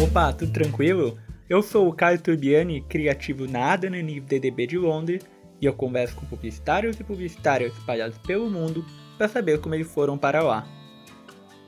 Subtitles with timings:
[0.00, 1.18] Opa, tudo tranquilo?
[1.48, 5.26] Eu sou o Caio Turbiani, criativo na Adana DDB de Londres,
[5.60, 8.84] e eu converso com publicitários e publicitárias espalhados pelo mundo
[9.16, 10.64] para saber como eles foram para lá.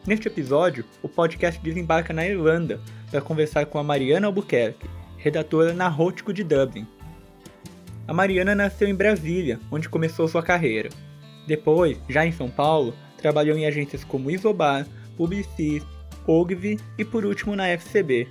[0.07, 2.81] Neste episódio, o podcast desembarca na Irlanda
[3.11, 6.87] para conversar com a Mariana Albuquerque, redatora na Rótico de Dublin.
[8.07, 10.89] A Mariana nasceu em Brasília, onde começou sua carreira.
[11.49, 15.83] Depois, já em São Paulo, trabalhou em agências como Isobar, Publicis,
[16.27, 18.29] Ogilvy e por último na FCB.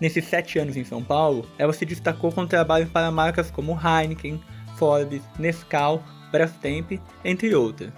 [0.00, 4.40] Nesses sete anos em São Paulo, ela se destacou com trabalhos para marcas como Heineken,
[4.76, 7.92] Forbes, Nescau, Brastemp, entre outras.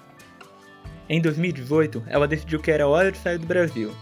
[1.09, 3.93] Em 2018, ela decidiu que era hora de sair do Brasil.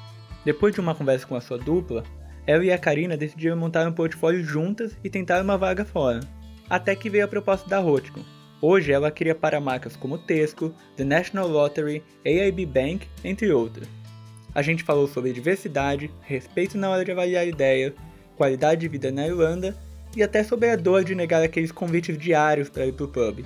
[0.45, 2.03] Depois de uma conversa com a sua dupla,
[2.47, 6.21] ela e a Karina decidiram montar um portfólio juntas e tentar uma vaga fora.
[6.69, 8.21] Até que veio a proposta da Rotco.
[8.61, 13.89] Hoje ela cria para marcas como Tesco, The National Lottery, AIB Bank, entre outras.
[14.57, 17.93] A gente falou sobre diversidade, respeito na hora de avaliar ideias,
[18.39, 19.77] qualidade de vida na Irlanda
[20.17, 23.45] e até sobre a dor de negar aqueles convites diários para ir pro pub.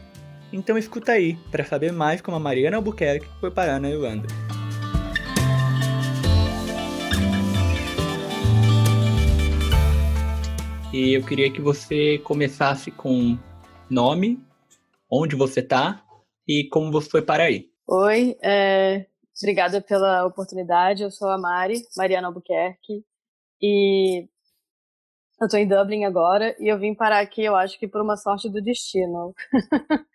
[0.53, 4.29] Então escuta aí para saber mais como a Mariana Albuquerque foi parar na Irlanda.
[10.93, 13.37] E eu queria que você começasse com
[13.91, 14.41] nome,
[15.11, 16.05] onde você tá
[16.47, 17.69] e como você foi para aí.
[17.89, 19.07] Oi, é,
[19.43, 21.03] Obrigada pela oportunidade.
[21.03, 23.05] Eu sou a Mari, Mariana Albuquerque,
[23.61, 24.29] e
[25.41, 28.17] eu estou em Dublin agora e eu vim parar aqui, eu acho que por uma
[28.17, 29.35] sorte do destino.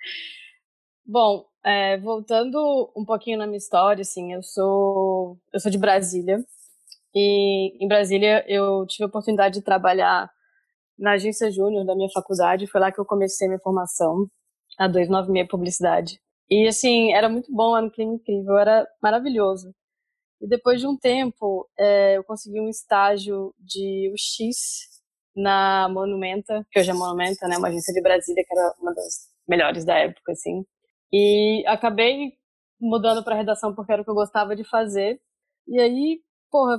[1.05, 6.43] Bom, é, voltando um pouquinho na minha história, assim, eu sou eu sou de Brasília
[7.15, 10.29] e em Brasília eu tive a oportunidade de trabalhar
[10.97, 14.27] na agência júnior da minha faculdade, foi lá que eu comecei minha formação,
[14.77, 16.21] a 296 Publicidade.
[16.49, 19.73] E assim, era muito bom, era um clima incrível, era maravilhoso.
[20.41, 24.55] E depois de um tempo, é, eu consegui um estágio de UX
[25.35, 29.29] na Monumenta, que hoje é Monumenta, né, uma agência de Brasília, que era uma das
[29.47, 30.63] melhores da época, assim.
[31.11, 32.33] E acabei
[32.79, 35.19] mudando para redação porque era o que eu gostava de fazer.
[35.67, 36.77] E aí, porra,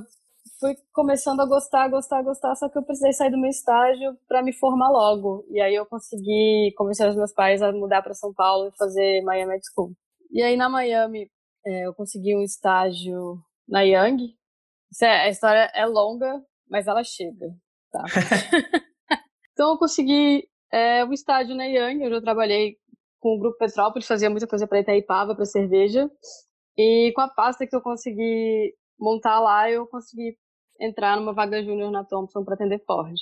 [0.59, 4.43] fui começando a gostar, gostar, gostar, só que eu precisei sair do meu estágio para
[4.43, 5.45] me formar logo.
[5.49, 9.21] E aí eu consegui convencer os meus pais a mudar para São Paulo e fazer
[9.23, 9.93] Miami School.
[10.31, 11.29] E aí na Miami
[11.65, 13.37] é, eu consegui um estágio
[13.67, 14.17] na Young.
[15.01, 17.47] É, a história é longa, mas ela chega,
[17.91, 18.03] tá?
[19.51, 22.77] então eu consegui é, um estágio na Young, eu já trabalhei
[23.19, 26.09] com o Grupo Petrópolis, fazia muita coisa para Itaipava, para cerveja.
[26.77, 30.37] E com a pasta que eu consegui montar lá, eu consegui
[30.79, 33.15] entrar numa vaga júnior na Thompson para atender Ford.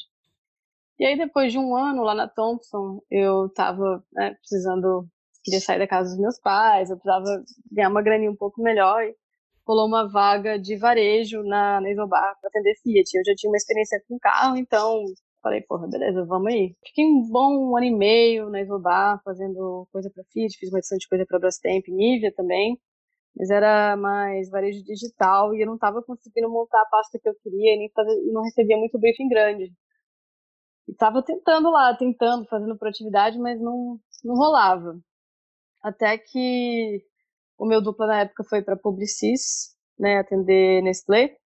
[1.00, 5.08] E aí, depois de um ano lá na Thompson, eu estava né, precisando,
[5.44, 9.04] queria sair da casa dos meus pais, eu precisava ganhar uma graninha um pouco melhor.
[9.04, 9.16] E
[9.68, 13.18] rolou uma vaga de varejo na, na para atender Fiat.
[13.18, 15.04] Eu já tinha uma experiência com carro, então
[15.42, 16.76] falei, porra, beleza, vamos aí.
[16.86, 21.26] Fiquei um bom ano e meio na Isobar, fazendo coisa para Fiat, fiz bastante coisa
[21.26, 22.80] para Brastemp, Nivea também
[23.38, 27.36] mas era mais varejo digital e eu não estava conseguindo montar a pasta que eu
[27.36, 29.74] queria e nem fazer, e não recebia muito briefing grande.
[30.88, 34.98] E estava tentando lá, tentando, fazendo produtividade, mas não, não rolava.
[35.84, 37.04] Até que
[37.58, 41.38] o meu dupla na época foi para Publicis, né, atender Nestlé,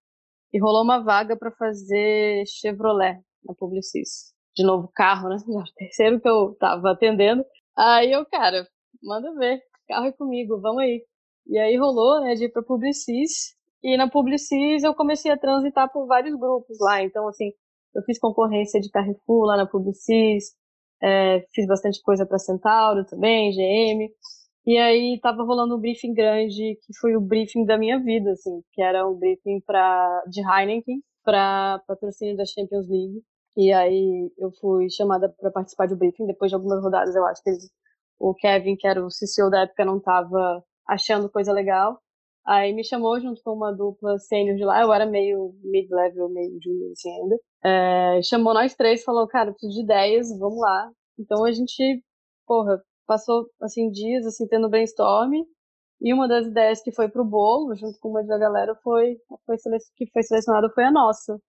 [0.54, 4.34] e rolou uma vaga para fazer Chevrolet na Publicis.
[4.56, 5.38] De novo, carro, né?
[5.48, 7.46] Já o terceiro que eu tava atendendo.
[7.78, 8.68] Aí eu, cara,
[9.02, 11.06] manda ver, carro é comigo, vamos aí.
[11.50, 13.56] E aí rolou, né, de ir para Publicis.
[13.84, 17.02] E na Publicis eu comecei a transitar por vários grupos lá.
[17.04, 17.52] Então, assim,
[17.96, 20.54] eu fiz concorrência de Carrefour lá na Publicis,
[21.02, 24.12] é, fiz bastante coisa para Centauro também, GM.
[24.66, 28.62] E aí tava rolando um briefing grande, que foi o briefing da minha vida, assim,
[28.74, 33.24] que era um briefing pra, de Heineken para patrocínio da Champions League.
[33.58, 37.42] E aí eu fui chamada para participar do briefing, depois de algumas rodadas, eu acho
[37.42, 37.70] que eles,
[38.20, 42.00] o Kevin, que era o CCO da época, não estava achando coisa legal.
[42.46, 46.60] Aí me chamou junto com uma dupla sênior de lá, eu era meio mid-level, meio
[46.62, 47.40] junior assim ainda.
[47.63, 50.92] É, chamou nós três, falou, cara, preciso de ideias, vamos lá.
[51.19, 52.04] Então a gente,
[52.48, 55.34] porra, passou assim dias assim tendo brainstorm
[56.02, 59.58] e uma das ideias que foi pro bolo, junto com uma da galera, foi, foi
[59.96, 61.40] que foi selecionada foi a nossa.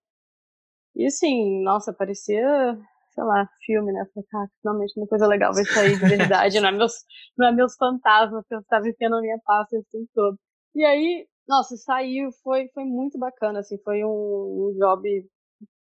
[0.95, 2.77] E assim, nossa, parecia
[3.11, 4.05] sei lá, filme, né?
[4.13, 6.93] Falei, cara, finalmente uma coisa legal vai sair de verdade, não é meus,
[7.37, 10.37] não é meus fantasmas que eu estava enfiando na minha pasta esse tempo todo.
[10.75, 15.07] E aí, nossa, saiu, foi, foi muito bacana, assim, foi um, um job,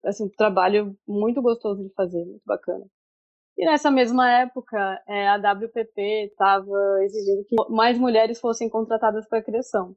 [0.05, 2.85] assim, um trabalho muito gostoso de fazer, muito bacana.
[3.56, 9.38] E nessa mesma época, é, a WPP estava exigindo que mais mulheres fossem contratadas para
[9.38, 9.94] a criação.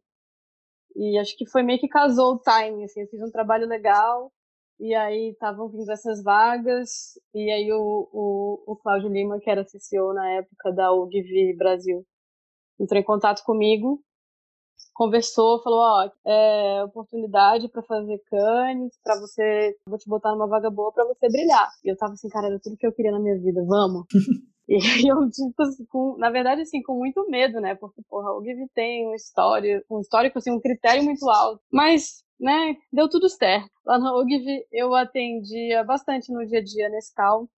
[0.96, 4.32] E acho que foi meio que casou o time, assim, eu fiz um trabalho legal,
[4.80, 9.64] E aí estavam vindo essas vagas, e aí o, o, o Cláudio Lima, que era
[9.64, 12.06] CCO na época da UGV Brasil,
[12.80, 14.04] entrou em contato comigo,
[14.94, 20.70] conversou, falou, ó, é oportunidade para fazer canes, para você, vou te botar numa vaga
[20.70, 21.70] boa para você brilhar.
[21.84, 24.06] E eu tava assim, cara, era tudo que eu queria na minha vida, vamos.
[24.66, 24.78] E
[25.10, 27.76] eu, tipo, com, na verdade, assim, com muito medo, né?
[27.76, 31.62] Porque, porra, o Give tem uma história, um histórico, assim, um critério muito alto.
[31.70, 33.72] Mas, né, deu tudo certo.
[33.86, 37.50] Lá no OGIV eu atendia bastante no dia a dia Nescau.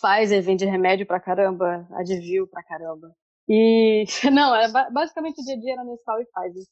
[0.00, 3.14] Pfizer vende remédio pra caramba, Advil pra caramba.
[3.48, 6.64] E, não, era basicamente o dia a dia era Nescau e Pfizer.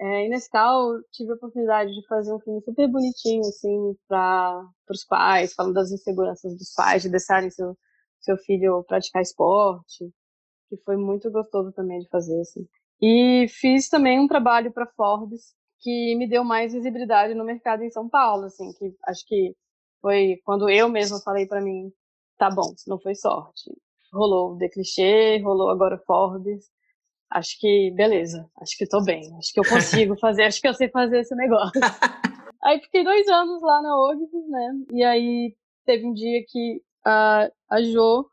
[0.00, 5.04] É, e Nescau tive a oportunidade de fazer um filme super bonitinho, assim, para os
[5.04, 7.76] pais, falando das inseguranças dos pais, de deixarem seu
[8.24, 10.10] seu filho praticar esporte,
[10.68, 12.66] que foi muito gostoso também de fazer, assim.
[13.00, 15.54] E fiz também um trabalho para Forbes
[15.84, 19.54] que me deu mais visibilidade no mercado em São Paulo, assim, que acho que
[20.00, 21.92] foi quando eu mesma falei para mim,
[22.38, 23.70] tá bom, não foi sorte.
[24.10, 26.70] Rolou o The Cliché, rolou agora Forbes.
[27.30, 30.74] Acho que, beleza, acho que tô bem, acho que eu consigo fazer, acho que eu
[30.74, 31.72] sei fazer esse negócio.
[32.64, 34.72] aí fiquei dois anos lá na OGS, né?
[34.92, 35.54] E aí
[35.84, 38.26] teve um dia que a, a Jo,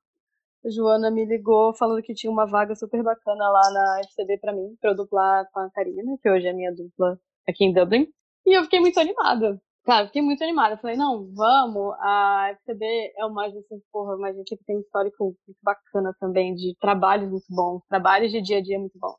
[0.65, 4.53] a Joana me ligou falando que tinha uma vaga super bacana lá na FCB para
[4.53, 8.07] mim, pra eu duplar com a Karina, que hoje é minha dupla aqui em Dublin.
[8.45, 9.59] E eu fiquei muito animada.
[9.83, 10.77] Cara, fiquei muito animada.
[10.77, 11.95] falei, não, vamos.
[11.99, 16.53] A FCB é uma agência, porra, uma agência que tem um histórico muito bacana também,
[16.53, 19.17] de trabalhos muito bons, trabalhos de dia a dia muito bons.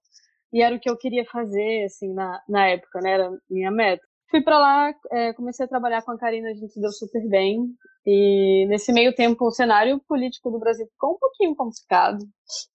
[0.53, 3.13] E era o que eu queria fazer, assim, na, na época, né?
[3.13, 4.03] Era minha meta.
[4.31, 7.67] Fui para lá, é, comecei a trabalhar com a Karina, a gente deu super bem.
[8.07, 12.19] E nesse meio tempo o cenário político do Brasil ficou um pouquinho complicado,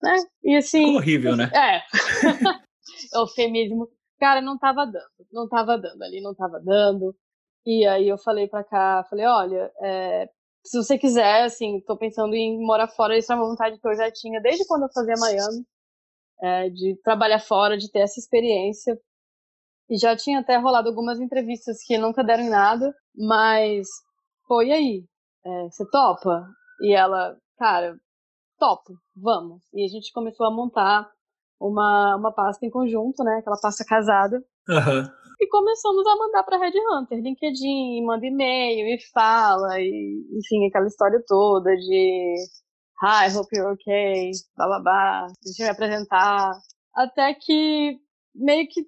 [0.02, 0.16] né?
[0.44, 0.86] E assim.
[0.86, 1.52] Ficou horrível, né?
[1.54, 1.82] É.
[3.14, 3.88] Eufemismo.
[4.20, 7.16] Cara, não tava dando, não tava dando ali, não tava dando.
[7.66, 10.30] E aí eu falei pra cá, falei, olha, é,
[10.66, 13.96] se você quiser, assim, tô pensando em morar fora, isso é uma vontade que eu
[13.96, 15.66] já tinha desde quando eu fazia Miami,
[16.42, 18.98] é, de trabalhar fora, de ter essa experiência,
[19.90, 23.88] e já tinha até rolado algumas entrevistas que nunca deram em nada, mas,
[24.66, 25.06] e aí?
[25.46, 26.46] É, você topa?
[26.82, 27.98] E ela, cara,
[28.60, 29.62] topo, vamos.
[29.74, 31.10] E a gente começou a montar
[31.60, 33.38] uma, uma pasta em conjunto, né?
[33.40, 34.44] Aquela pasta casada.
[34.70, 35.04] Uhum.
[35.40, 40.88] E começamos a mandar para Red Hunter, LinkedIn, manda e-mail e fala, e enfim, aquela
[40.88, 42.36] história toda de
[43.04, 46.54] Hi, hope you're okay, blá blá blá, deixa eu me apresentar.
[46.96, 48.00] Até que
[48.34, 48.82] meio que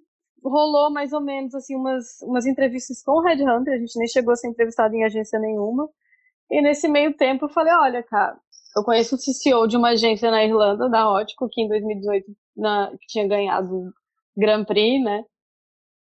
[0.44, 4.08] rolou mais ou menos assim umas, umas entrevistas com o Red Hunter, a gente nem
[4.08, 5.88] chegou a ser entrevistado em agência nenhuma.
[6.50, 8.36] E nesse meio tempo eu falei, olha, cara,
[8.76, 12.26] eu conheço o CCO de uma agência na Irlanda, da Ótico, que em 2018
[12.56, 13.92] na, que tinha ganhado o
[14.38, 15.24] Grand Prix, né?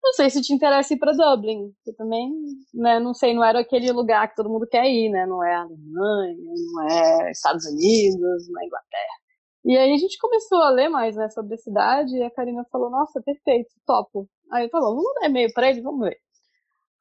[0.04, 2.30] Não sei se te interessa ir para Dublin, que também,
[2.74, 5.26] né, não sei, não era aquele lugar que todo mundo quer ir, né?
[5.26, 9.24] Não é Alemanha, não é Estados Unidos, não é Inglaterra.
[9.66, 12.66] E aí a gente começou a ler mais né, sobre a cidade e a Karina
[12.70, 14.28] falou, nossa, perfeito, topo.
[14.52, 16.18] Aí eu, bom, vamos mandar e-mail para ele, vamos ver.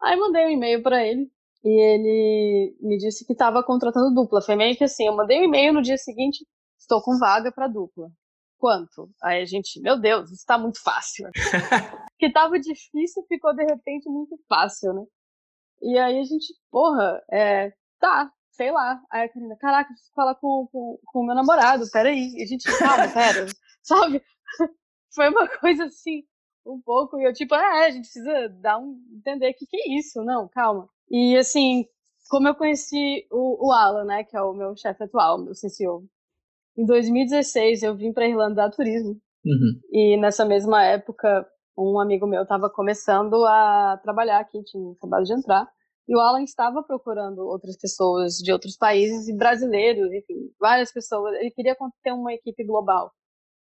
[0.01, 1.29] Aí mandei um e-mail para ele
[1.65, 4.41] e ele me disse que estava contratando dupla.
[4.41, 6.47] Foi meio que assim, eu mandei um e-mail no dia seguinte,
[6.79, 8.09] estou com vaga para dupla.
[8.63, 9.11] Quanto?
[9.21, 11.29] Aí a gente, meu Deus, isso tá muito fácil.
[12.17, 15.03] que tava difícil, ficou de repente muito fácil, né?
[15.83, 19.03] E aí a gente, porra, é, tá, sei lá.
[19.11, 22.37] Aí a Karina, caraca, preciso falar com, com, com o meu namorado, peraí.
[22.37, 23.47] E a gente, calma, pera,
[23.83, 24.23] sabe?
[25.13, 26.23] Foi uma coisa assim,
[26.65, 29.67] um pouco, e eu tipo, ah, é, a gente precisa dar um, entender o que,
[29.67, 30.89] que é isso, não, calma.
[31.11, 31.85] E assim,
[32.31, 36.09] como eu conheci o, o Alan, né, que é o meu chefe atual, meu CCO,
[36.77, 39.17] em 2016 eu vim para Irlanda dar turismo.
[39.45, 39.81] Uhum.
[39.91, 45.33] E nessa mesma época, um amigo meu estava começando a trabalhar aqui, tinha acabado de
[45.33, 45.69] entrar.
[46.09, 51.35] E o Alan estava procurando outras pessoas de outros países e brasileiros, enfim, várias pessoas.
[51.37, 53.13] Ele queria ter uma equipe global.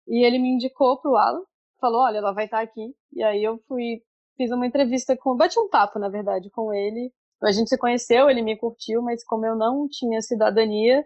[0.08, 1.42] E ele me indicou para o Alan,
[1.80, 2.94] falou: olha, ela vai estar aqui.
[3.14, 4.02] E aí eu fui,
[4.36, 5.36] fiz uma entrevista com.
[5.36, 7.12] Bati um papo, na verdade, com ele.
[7.42, 11.06] A gente se conheceu, ele me curtiu, mas como eu não tinha cidadania,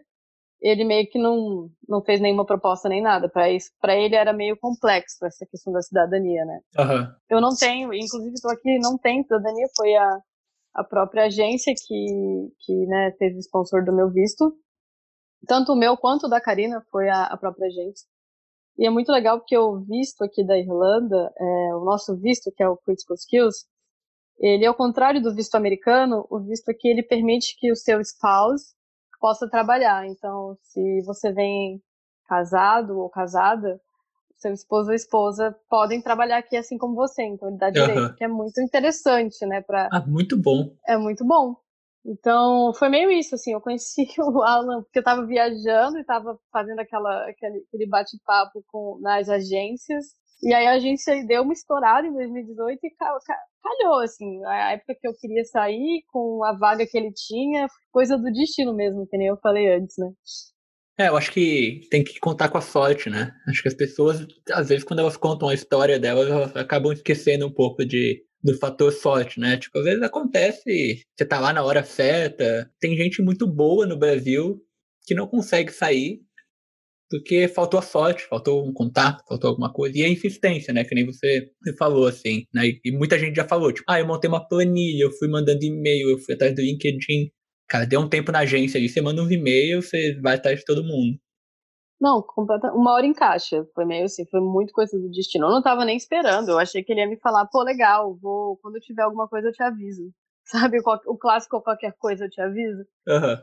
[0.62, 3.28] ele meio que não, não fez nenhuma proposta nem nada.
[3.28, 6.60] Para isso, para ele era meio complexo essa questão da cidadania, né?
[6.78, 7.08] Uhum.
[7.30, 10.20] Eu não tenho, inclusive estou aqui, não tenho cidadania, foi a
[10.74, 14.54] a própria agência que, que né, teve sponsor do meu visto.
[15.48, 18.08] Tanto o meu quanto o da Karina foi a, a própria agência.
[18.78, 22.64] E é muito legal porque o visto aqui da Irlanda, é, o nosso visto, que
[22.64, 23.66] é o Critical Skills,
[24.40, 28.74] ele, ao contrário do visto americano, o visto aqui ele permite que o seu spouse
[29.22, 30.06] possa trabalhar.
[30.08, 31.82] Então, se você vem
[32.28, 33.80] casado ou casada,
[34.36, 38.16] seu esposo ou esposa podem trabalhar aqui assim como você, então ele dá direito, uhum.
[38.16, 39.62] que é muito interessante, né?
[39.62, 39.88] Pra...
[39.92, 40.76] Ah, muito bom.
[40.88, 41.56] É muito bom.
[42.04, 46.40] Então, foi meio isso, assim, eu conheci o Alan porque eu estava viajando e estava
[46.52, 50.06] fazendo aquela, aquele, aquele bate-papo com nas agências,
[50.42, 52.96] e aí a agência deu uma estourada em 2018 e
[53.62, 58.18] calhou, assim, a época que eu queria sair, com a vaga que ele tinha, coisa
[58.18, 60.10] do destino mesmo, que nem eu falei antes, né?
[60.98, 63.32] É, eu acho que tem que contar com a sorte, né?
[63.48, 67.48] Acho que as pessoas, às vezes, quando elas contam a história delas, elas acabam esquecendo
[67.48, 69.58] um pouco de do fator sorte, né?
[69.58, 72.72] Tipo, às vezes acontece, você tá lá na hora certa.
[72.80, 74.60] Tem gente muito boa no Brasil
[75.06, 76.22] que não consegue sair
[77.12, 79.98] porque faltou a sorte, faltou um contato, faltou alguma coisa.
[79.98, 80.86] E a insistência, né?
[80.86, 82.64] Que nem você falou, assim, né?
[82.84, 86.10] E muita gente já falou, tipo, ah, eu montei uma planilha, eu fui mandando e-mail,
[86.10, 87.30] eu fui atrás do LinkedIn.
[87.68, 90.66] Cara, deu um tempo na agência ali, você manda um e-mail, você vai atrás de
[90.66, 91.18] todo mundo.
[92.00, 93.64] Não, completa, uma hora em caixa.
[93.76, 95.46] Foi meio assim, foi muito coisa do destino.
[95.46, 96.50] Eu não tava nem esperando.
[96.50, 99.50] Eu achei que ele ia me falar, pô, legal, vou, quando eu tiver alguma coisa
[99.50, 100.12] eu te aviso.
[100.44, 102.84] Sabe, o clássico qualquer coisa eu te aviso.
[103.08, 103.38] Uhum.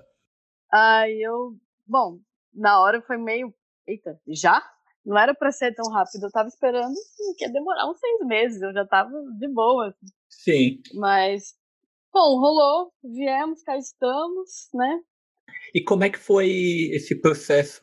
[0.73, 1.57] Aí eu,
[1.87, 2.19] bom,
[2.53, 3.55] na hora foi meio,
[3.89, 4.63] eita, já?
[5.05, 6.25] Não era para ser tão rápido.
[6.25, 6.95] Eu tava esperando
[7.37, 8.61] que ia demorar uns seis meses.
[8.61, 9.89] Eu já tava de boa.
[9.89, 10.07] Assim.
[10.29, 10.81] Sim.
[10.95, 11.55] Mas,
[12.13, 12.93] bom, rolou.
[13.03, 15.01] Viemos, cá estamos, né?
[15.75, 16.51] E como é que foi
[16.93, 17.81] esse processo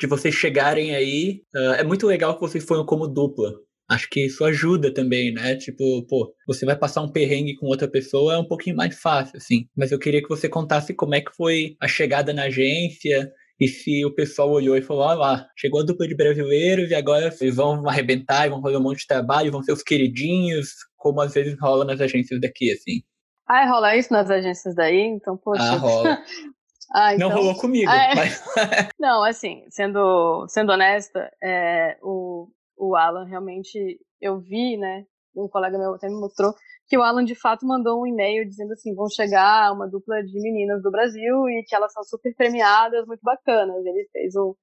[0.00, 1.42] de vocês chegarem aí.
[1.54, 3.52] Uh, é muito legal que vocês foram como dupla.
[3.88, 5.56] Acho que isso ajuda também, né?
[5.56, 9.36] Tipo, pô, você vai passar um perrengue com outra pessoa é um pouquinho mais fácil,
[9.36, 9.66] assim.
[9.76, 13.30] Mas eu queria que você contasse como é que foi a chegada na agência
[13.60, 16.94] e se o pessoal olhou e falou, olha lá, chegou a dupla de brasileiros e
[16.94, 20.70] agora eles vão arrebentar e vão fazer um monte de trabalho, vão ser os queridinhos,
[20.96, 23.02] como às vezes rola nas agências daqui, assim.
[23.46, 25.00] Ah, rola isso nas agências daí?
[25.00, 25.62] Então, poxa.
[25.62, 26.18] Ah, rola.
[26.92, 27.28] Ah, então...
[27.28, 27.88] Não rolou comigo.
[27.88, 28.16] É...
[28.16, 28.42] Mas...
[28.98, 35.78] Não, assim, sendo, sendo honesta, é, o, o Alan realmente, eu vi, né, um colega
[35.78, 36.54] meu até me mostrou,
[36.86, 40.40] que o Alan de fato mandou um e-mail dizendo assim, vão chegar uma dupla de
[40.40, 43.84] meninas do Brasil e que elas são super premiadas, muito bacanas.
[43.84, 44.54] Ele fez um,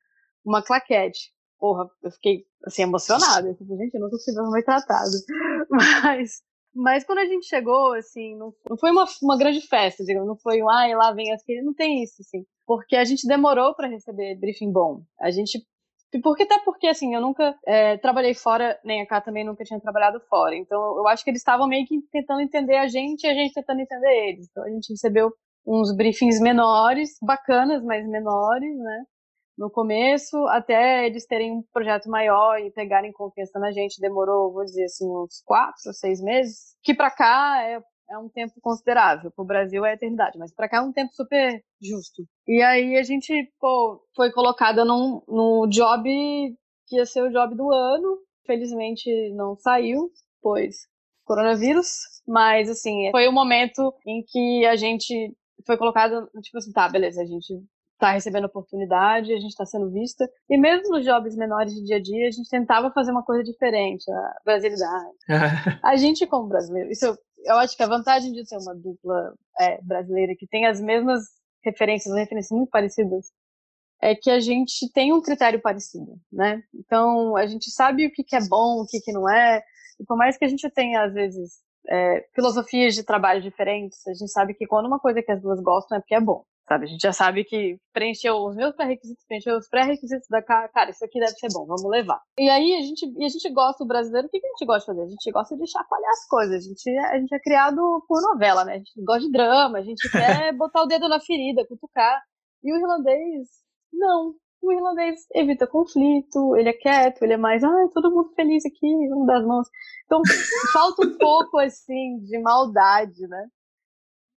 [0.45, 1.31] uma claquete.
[1.59, 3.47] Porra, eu fiquei, assim, emocionada.
[3.47, 5.11] Eu falei, gente, eu nunca fui mais tratado.
[5.69, 6.41] Mas
[6.77, 10.37] mas quando a gente chegou, assim, não, não foi uma, uma grande festa, digamos, não
[10.37, 12.45] foi um, ai, lá vem as queridas, não tem isso, assim.
[12.67, 15.01] Porque a gente demorou para receber briefing bom.
[15.19, 15.65] A gente
[16.23, 19.79] porque até porque, assim, eu nunca é, trabalhei fora, nem a cá também nunca tinha
[19.79, 20.55] trabalhado fora.
[20.55, 23.53] Então, eu acho que eles estavam meio que tentando entender a gente e a gente
[23.53, 24.47] tentando entender eles.
[24.49, 25.31] Então, a gente recebeu
[25.65, 29.03] uns briefings menores, bacanas, mas menores, né?
[29.57, 34.63] no começo, até eles terem um projeto maior e pegarem confiança na gente, demorou, vou
[34.63, 39.43] dizer assim, uns quatro seis meses, que para cá é, é um tempo considerável, para
[39.43, 42.23] o Brasil é eternidade, mas para cá é um tempo super justo.
[42.47, 46.09] E aí a gente, pô, foi colocada num, num job
[46.87, 50.09] que ia ser o job do ano, felizmente não saiu,
[50.41, 50.87] pois
[51.25, 51.89] coronavírus,
[52.25, 55.35] mas assim, foi o momento em que a gente
[55.65, 57.53] foi colocado, tipo assim, tá, beleza, a gente
[57.97, 60.29] está recebendo oportunidade, a gente está sendo vista.
[60.49, 63.43] E mesmo nos jobs menores de dia a dia, a gente tentava fazer uma coisa
[63.43, 65.17] diferente, a brasilidade.
[65.83, 69.33] a gente, como brasileiro, isso eu, eu, acho que a vantagem de ter uma dupla
[69.59, 71.23] é, brasileira que tem as mesmas
[71.63, 73.27] referências, referências muito parecidas,
[74.01, 76.61] é que a gente tem um critério parecido, né?
[76.73, 79.61] Então, a gente sabe o que, que é bom, o que, que não é.
[79.99, 84.13] E por mais que a gente tenha, às vezes, é, filosofias de trabalho diferentes, a
[84.13, 86.45] gente sabe que quando uma coisa que as duas gostam é porque é bom.
[86.67, 90.67] Sabe, a gente já sabe que preencheu os meus pré-requisitos, preencheu os pré-requisitos da cara,
[90.67, 92.21] cara, isso aqui deve ser bom, vamos levar.
[92.37, 94.65] E aí a gente, e a gente gosta do brasileiro, o que, que a gente
[94.65, 95.01] gosta de fazer?
[95.01, 98.65] A gente gosta de chacoalhar as coisas, a gente, a gente é criado por novela,
[98.65, 98.73] né?
[98.73, 102.21] A gente gosta de drama, a gente quer botar o dedo na ferida, cutucar.
[102.61, 103.47] E o irlandês,
[103.93, 104.33] não.
[104.61, 109.07] O irlandês evita conflito, ele é quieto, ele é mais, ah, todo mundo feliz aqui,
[109.07, 109.67] vamos dar as mãos.
[110.05, 110.21] Então,
[110.73, 113.47] falta um pouco, assim, de maldade, né?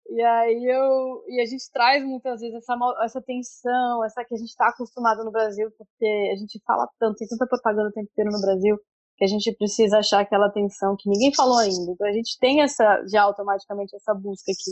[0.09, 1.23] E aí eu.
[1.27, 5.23] E a gente traz muitas vezes essa, essa tensão, essa que a gente está acostumado
[5.23, 8.77] no Brasil, porque a gente fala tanto, tem tanta propaganda o tempo inteiro no Brasil,
[9.17, 11.91] que a gente precisa achar aquela tensão que ninguém falou ainda.
[11.91, 14.71] Então a gente tem essa, já automaticamente, essa busca aqui.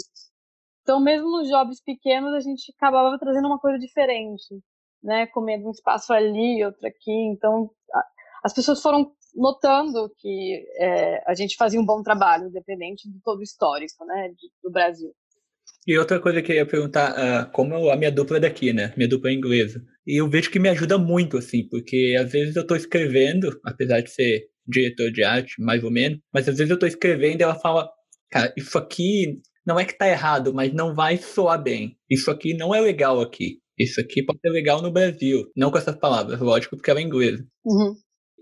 [0.84, 4.46] Então, mesmo nos jobs pequenos, a gente acabava trazendo uma coisa diferente,
[5.04, 5.26] né?
[5.28, 7.12] Comendo um espaço ali, outro aqui.
[7.34, 7.72] Então,
[8.44, 13.40] as pessoas foram notando que é, a gente fazia um bom trabalho, independente de todo
[13.40, 15.12] o histórico, né, de, do Brasil.
[15.88, 18.92] E outra coisa que eu ia perguntar, uh, como a minha dupla é daqui, né?
[18.98, 19.84] Minha dupla é inglesa.
[20.06, 24.02] E eu vejo que me ajuda muito, assim, porque às vezes eu tô escrevendo, apesar
[24.02, 27.44] de ser diretor de arte, mais ou menos, mas às vezes eu tô escrevendo e
[27.44, 27.88] ela fala,
[28.32, 31.98] cara, isso aqui não é que tá errado, mas não vai soar bem.
[32.10, 33.60] Isso aqui não é legal aqui.
[33.78, 35.52] Isso aqui pode ser legal no Brasil.
[35.56, 37.46] Não com essas palavras, lógico, porque ela é inglesa.
[37.64, 37.96] Uhum.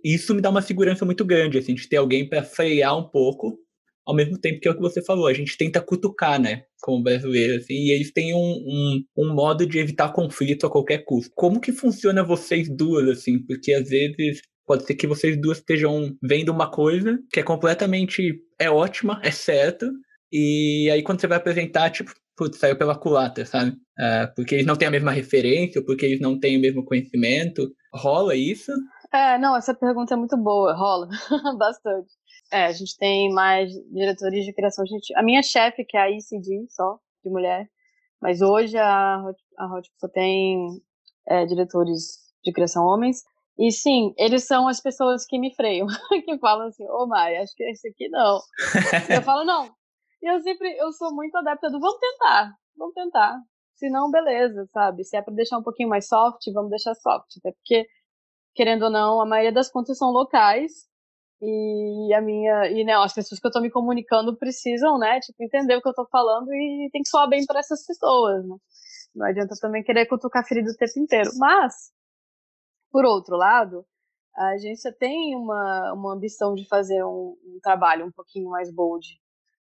[0.04, 3.58] Isso me dá uma segurança muito grande, assim, de ter alguém para frear um pouco
[4.06, 7.04] ao mesmo tempo que é o que você falou, a gente tenta cutucar, né, como
[7.04, 11.32] brasileiro, assim, e eles têm um, um, um modo de evitar conflito a qualquer custo.
[11.36, 16.16] Como que funciona vocês duas, assim, porque às vezes pode ser que vocês duas estejam
[16.22, 19.90] vendo uma coisa que é completamente, é ótima, é certa,
[20.32, 23.72] e aí quando você vai apresentar, tipo, putz, saiu pela culatra, sabe?
[23.72, 27.72] Uh, porque eles não têm a mesma referência, porque eles não têm o mesmo conhecimento.
[27.94, 28.72] Rola isso?
[29.14, 31.08] É, não, essa pergunta é muito boa, rola
[31.60, 32.12] bastante.
[32.52, 34.84] É, a gente tem mais diretores de criação.
[34.84, 37.70] A, gente, a minha chefe, que é a ICD, só, de mulher,
[38.20, 39.24] mas hoje a,
[39.58, 40.82] a Hot só tem
[41.28, 43.24] é, diretores de criação homens.
[43.58, 45.86] E sim, eles são as pessoas que me freiam,
[46.26, 48.40] que falam assim, ô oh, Mai, acho que esse aqui não.
[49.10, 49.70] eu falo, não.
[50.24, 53.40] E eu sempre, eu sou muito adepta do vamos tentar, vamos tentar.
[53.76, 55.04] Se não, beleza, sabe?
[55.04, 57.38] Se é para deixar um pouquinho mais soft, vamos deixar soft.
[57.38, 57.88] Até porque
[58.56, 60.72] querendo ou não, a maioria das contas são locais.
[61.42, 62.72] E a minha.
[62.72, 65.20] E né, as pessoas que eu tô me comunicando precisam, né?
[65.20, 68.46] Tipo, entender o que eu tô falando e tem que soar bem para essas pessoas,
[68.48, 68.56] né?
[69.16, 71.30] Não adianta também querer cutucar ferido o tempo inteiro.
[71.38, 71.92] Mas,
[72.92, 73.86] por outro lado,
[74.36, 79.06] a agência tem uma, uma ambição de fazer um, um trabalho um pouquinho mais bold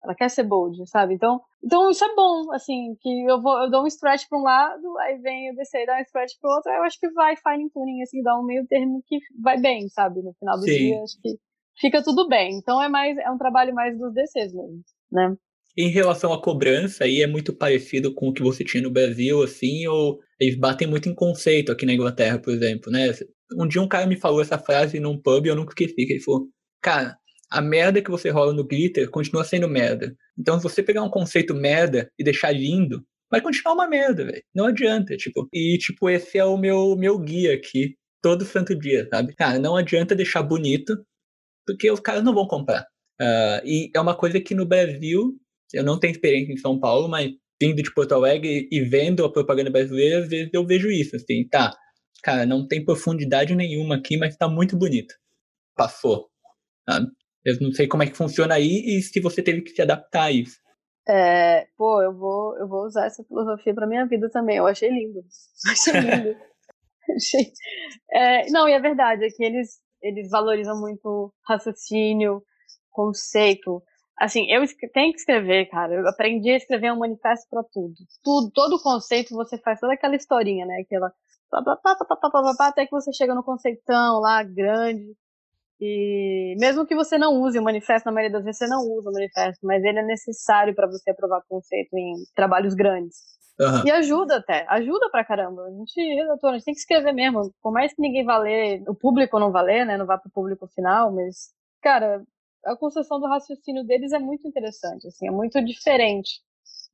[0.07, 1.13] ela quer ser bold, sabe?
[1.13, 4.43] Então, então isso é bom, assim, que eu vou, eu dou um stretch para um
[4.43, 6.99] lado, aí vem eu descer e dar um stretch para o outro, aí eu acho
[6.99, 10.21] que vai fine tuning, assim, dá um meio termo que vai bem, sabe?
[10.21, 10.77] No final do Sim.
[10.77, 11.37] dia, acho que
[11.79, 12.57] fica tudo bem.
[12.57, 15.35] Então é mais, é um trabalho mais dos DCs mesmo, né?
[15.77, 19.43] Em relação à cobrança, aí é muito parecido com o que você tinha no Brasil,
[19.43, 23.11] assim, ou eles batem muito em conceito aqui na Inglaterra, por exemplo, né?
[23.55, 26.13] Um dia um cara me falou essa frase num pub e eu nunca esqueci, que
[26.13, 26.47] ele falou,
[26.81, 27.15] cara,
[27.49, 30.15] a merda que você rola no glitter continua sendo merda.
[30.37, 34.43] Então, se você pegar um conceito merda e deixar lindo, vai continuar uma merda, velho.
[34.53, 35.47] Não adianta, tipo.
[35.53, 39.33] E, tipo, esse é o meu, meu guia aqui, todo santo dia, sabe?
[39.35, 40.97] Cara, não adianta deixar bonito,
[41.65, 42.85] porque os caras não vão comprar.
[43.19, 45.33] Uh, e é uma coisa que no Brasil,
[45.73, 49.31] eu não tenho experiência em São Paulo, mas vindo de Porto Alegre e vendo a
[49.31, 51.73] propaganda brasileira, às vezes eu vejo isso, assim, tá,
[52.23, 55.15] cara, não tem profundidade nenhuma aqui, mas tá muito bonito.
[55.75, 56.29] Passou,
[56.87, 57.07] sabe?
[57.47, 60.23] Eu não sei como é que funciona aí e se você teve que se adaptar
[60.23, 60.57] a isso.
[61.07, 64.57] É, pô, eu vou, eu vou usar essa filosofia para minha vida também.
[64.57, 65.23] Eu achei lindo.
[65.71, 66.37] Achei lindo.
[68.11, 72.43] É, não, e é verdade, é que eles, eles valorizam muito raciocínio,
[72.91, 73.81] conceito.
[74.19, 75.93] Assim, eu tenho que escrever, cara.
[75.93, 77.93] Eu aprendi a escrever um manifesto para tudo.
[78.21, 80.81] Tudo, todo conceito você faz toda aquela historinha, né?
[80.81, 81.13] Aquela
[82.59, 85.15] até que você chega no conceitão lá grande.
[85.79, 89.09] E mesmo que você não use o manifesto, na maioria das vezes você não usa
[89.09, 93.17] o manifesto, mas ele é necessário para você aprovar conceito em trabalhos grandes.
[93.59, 93.85] Uhum.
[93.85, 95.63] E ajuda até, ajuda pra caramba.
[95.63, 95.99] A gente,
[96.43, 97.51] a gente tem que escrever mesmo.
[97.61, 99.97] Por mais que ninguém vá ler, o público não vá ler, né?
[99.97, 102.23] Não vá pro público final, mas, cara,
[102.65, 106.41] a construção do raciocínio deles é muito interessante, assim, é muito diferente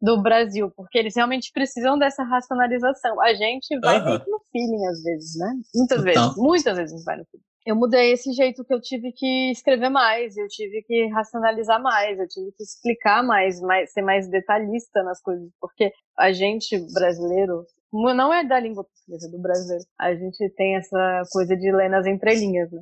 [0.02, 3.22] do Brasil, porque eles realmente precisam dessa racionalização.
[3.22, 4.19] A gente vai uhum.
[4.28, 5.54] no feeling às vezes, né?
[5.74, 6.24] Muitas então.
[6.24, 9.89] vezes, muitas vezes vai no feeling eu mudei esse jeito que eu tive que escrever
[9.89, 15.02] mais, eu tive que racionalizar mais, eu tive que explicar mais, mais ser mais detalhista
[15.04, 19.84] nas coisas, porque a gente brasileiro não é da língua portuguesa do brasileiro.
[19.99, 22.82] A gente tem essa coisa de ler nas entrelinhas, né?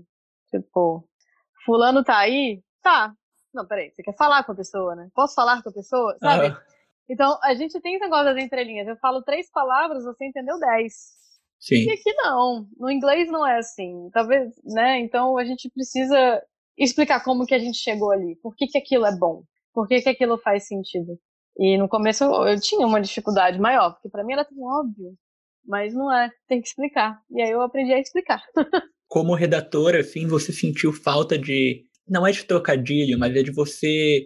[0.50, 1.04] Tipo,
[1.66, 2.64] fulano tá aí?
[2.82, 3.14] Tá.
[3.54, 5.10] Não, peraí, você quer falar com a pessoa, né?
[5.14, 6.18] Posso falar com a pessoa?
[6.20, 6.48] Sabe?
[6.48, 6.56] Uhum.
[7.10, 8.88] Então, a gente tem esse negócio das entrelinhas.
[8.88, 11.21] Eu falo três palavras, você entendeu dez.
[11.62, 11.86] Sim.
[11.86, 12.68] E aqui não.
[12.76, 14.10] No inglês não é assim.
[14.12, 15.00] Talvez, né?
[15.00, 16.42] Então a gente precisa
[16.76, 18.36] explicar como que a gente chegou ali.
[18.42, 19.44] Por que, que aquilo é bom?
[19.72, 21.20] Por que, que aquilo faz sentido?
[21.58, 25.14] E no começo eu tinha uma dificuldade maior, porque para mim era tão óbvio.
[25.64, 27.22] Mas não é, tem que explicar.
[27.30, 28.42] E aí eu aprendi a explicar.
[29.08, 31.86] Como redatora, assim, você sentiu falta de.
[32.08, 34.26] Não é de trocadilho, mas é de você.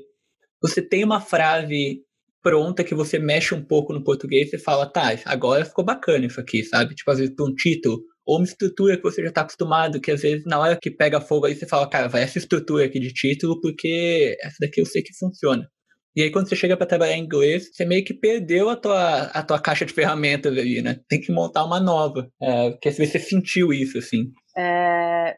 [0.61, 2.01] Você tem uma frase
[2.45, 6.39] pronta que você mexe um pouco no português e fala, tá, agora ficou bacana isso
[6.39, 6.93] aqui, sabe?
[6.93, 10.21] Tipo, às vezes um título, ou uma estrutura que você já está acostumado, que às
[10.21, 13.11] vezes na hora que pega fogo aí você fala, cara, vai essa estrutura aqui de
[13.11, 15.67] título, porque essa daqui eu sei que funciona.
[16.15, 19.21] E aí quando você chega para trabalhar em inglês, você meio que perdeu a tua,
[19.23, 20.99] a tua caixa de ferramentas ali, né?
[21.09, 22.29] Tem que montar uma nova.
[22.39, 24.31] É, porque você sentiu isso, assim.
[24.55, 25.35] É,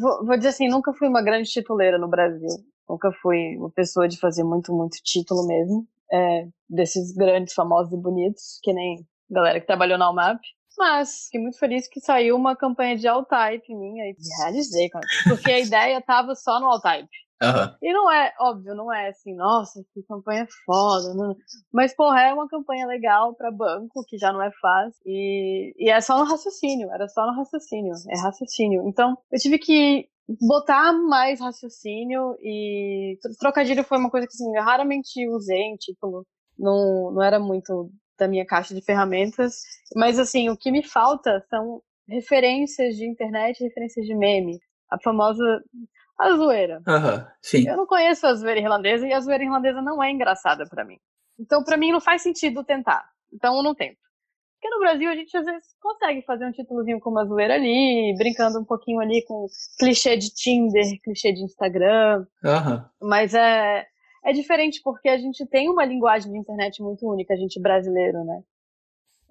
[0.00, 2.48] vou, vou dizer assim, nunca fui uma grande tituleira no Brasil.
[2.88, 7.96] Nunca fui uma pessoa de fazer muito, muito título mesmo é, desses grandes, famosos e
[7.96, 10.40] bonitos, que nem galera que trabalhou na UMAP.
[10.76, 15.04] Mas fiquei muito feliz que saiu uma campanha de all-type minha e realizei, cara.
[15.28, 17.08] Porque a ideia tava só no all-type.
[17.40, 17.76] Uhum.
[17.82, 21.14] E não é, óbvio, não é assim, nossa, que campanha foda.
[21.14, 21.36] Não.
[21.72, 25.00] Mas, porra, é uma campanha legal para banco, que já não é fácil.
[25.06, 28.88] E, e é só no raciocínio, era só no raciocínio, é raciocínio.
[28.88, 30.08] Então, eu tive que
[30.40, 36.26] botar mais raciocínio e trocadilho foi uma coisa que assim, eu raramente usei em título,
[36.58, 39.54] não, não era muito da minha caixa de ferramentas,
[39.94, 44.58] mas assim, o que me falta são referências de internet, referências de meme,
[44.90, 45.62] a famosa
[46.18, 46.82] a zoeira.
[46.86, 47.68] Uhum, sim.
[47.68, 50.98] Eu não conheço a zoeira irlandesa e a zoeira irlandesa não é engraçada para mim.
[51.38, 53.08] Então, para mim, não faz sentido tentar.
[53.32, 54.07] Então, eu não tento.
[54.60, 58.12] Porque no Brasil a gente às vezes consegue fazer um títulozinho com uma zoeira ali,
[58.18, 59.46] brincando um pouquinho ali com
[59.78, 62.26] clichê de Tinder, clichê de Instagram.
[62.42, 63.08] Uhum.
[63.08, 63.86] Mas é,
[64.24, 68.24] é diferente porque a gente tem uma linguagem de internet muito única, a gente brasileiro,
[68.24, 68.42] né?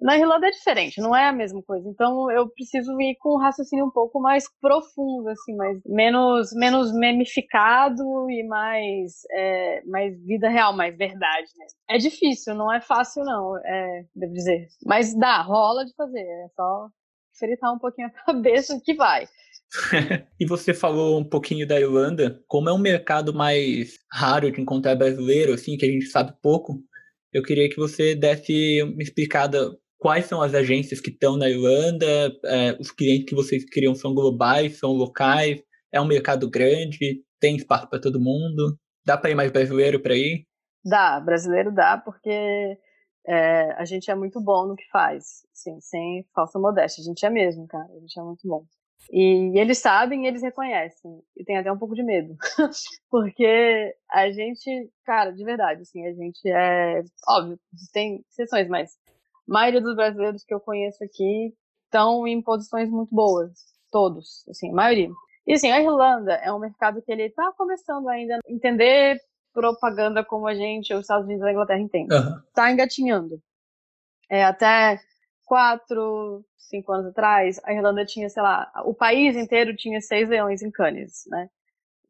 [0.00, 1.88] Na Irlanda é diferente, não é a mesma coisa.
[1.88, 6.92] Então eu preciso ir com um raciocínio um pouco mais profundo, assim, mais, menos, menos
[6.92, 11.48] memificado e mais, é, mais vida real, mais verdade.
[11.56, 11.66] Né?
[11.90, 14.68] É difícil, não é fácil, não, é, devo dizer.
[14.86, 16.20] Mas dá, rola de fazer.
[16.20, 16.88] É só
[17.36, 19.26] fritar um pouquinho a cabeça que vai.
[20.40, 24.94] e você falou um pouquinho da Irlanda, como é um mercado mais raro de encontrar
[24.94, 26.80] brasileiro, assim, que a gente sabe pouco,
[27.32, 32.32] eu queria que você desse uma explicada quais são as agências que estão na Irlanda,
[32.44, 35.60] é, os clientes que vocês criam são globais, são locais,
[35.92, 40.14] é um mercado grande, tem espaço para todo mundo, dá para ir mais brasileiro para
[40.14, 40.46] ir?
[40.84, 42.78] Dá, brasileiro dá, porque
[43.26, 47.26] é, a gente é muito bom no que faz, sim, sem falsa modéstia, a gente
[47.26, 48.64] é mesmo, cara, a gente é muito bom.
[49.10, 51.22] E eles sabem eles reconhecem.
[51.36, 52.36] E tem até um pouco de medo.
[53.10, 57.00] Porque a gente, cara, de verdade, assim, a gente é.
[57.26, 57.58] Óbvio,
[57.92, 58.90] tem exceções, mas
[59.48, 63.52] maioria dos brasileiros que eu conheço aqui estão em posições muito boas.
[63.90, 65.08] Todos, assim, a maioria.
[65.46, 69.18] E assim, a Irlanda é um mercado que ele está começando ainda a entender
[69.52, 72.18] propaganda como a gente, os Estados Unidos e a Inglaterra entendem.
[72.48, 72.68] Está uhum.
[72.68, 73.42] engatinhando.
[74.30, 75.00] É, até
[75.46, 80.62] quatro, cinco anos atrás, a Irlanda tinha, sei lá, o país inteiro tinha seis leões
[80.62, 81.48] em Cannes, né?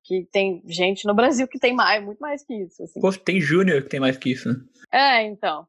[0.02, 2.82] Que tem gente no Brasil que tem mais, muito mais que isso.
[2.82, 3.00] Assim.
[3.00, 4.56] Pô, tem Júnior que tem mais que isso, né?
[4.92, 5.64] É, então.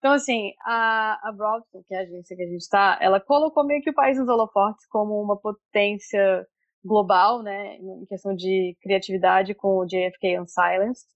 [0.00, 3.62] Então, assim, a, a Broadcom, que é a agência que a gente está, ela colocou
[3.66, 6.46] meio que o país nos holofortes como uma potência
[6.82, 11.06] global, né, em questão de criatividade com o JFK Unsilenced,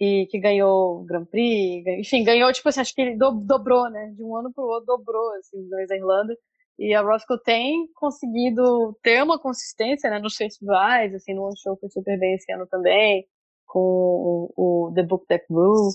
[0.00, 4.12] e que ganhou Grand Prix, enfim, ganhou, tipo assim, acho que ele do, dobrou, né,
[4.16, 6.36] de um ano para o outro, dobrou, assim, os dois da Irlanda,
[6.76, 11.76] e a Roscoe tem conseguido ter uma consistência, né, nos festivais, assim, no One Show
[11.78, 13.24] foi super bem esse ano também,
[13.64, 15.90] com o, o The Book That Grew,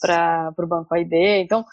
[0.00, 1.42] para o Banco AIB.
[1.42, 1.64] Então,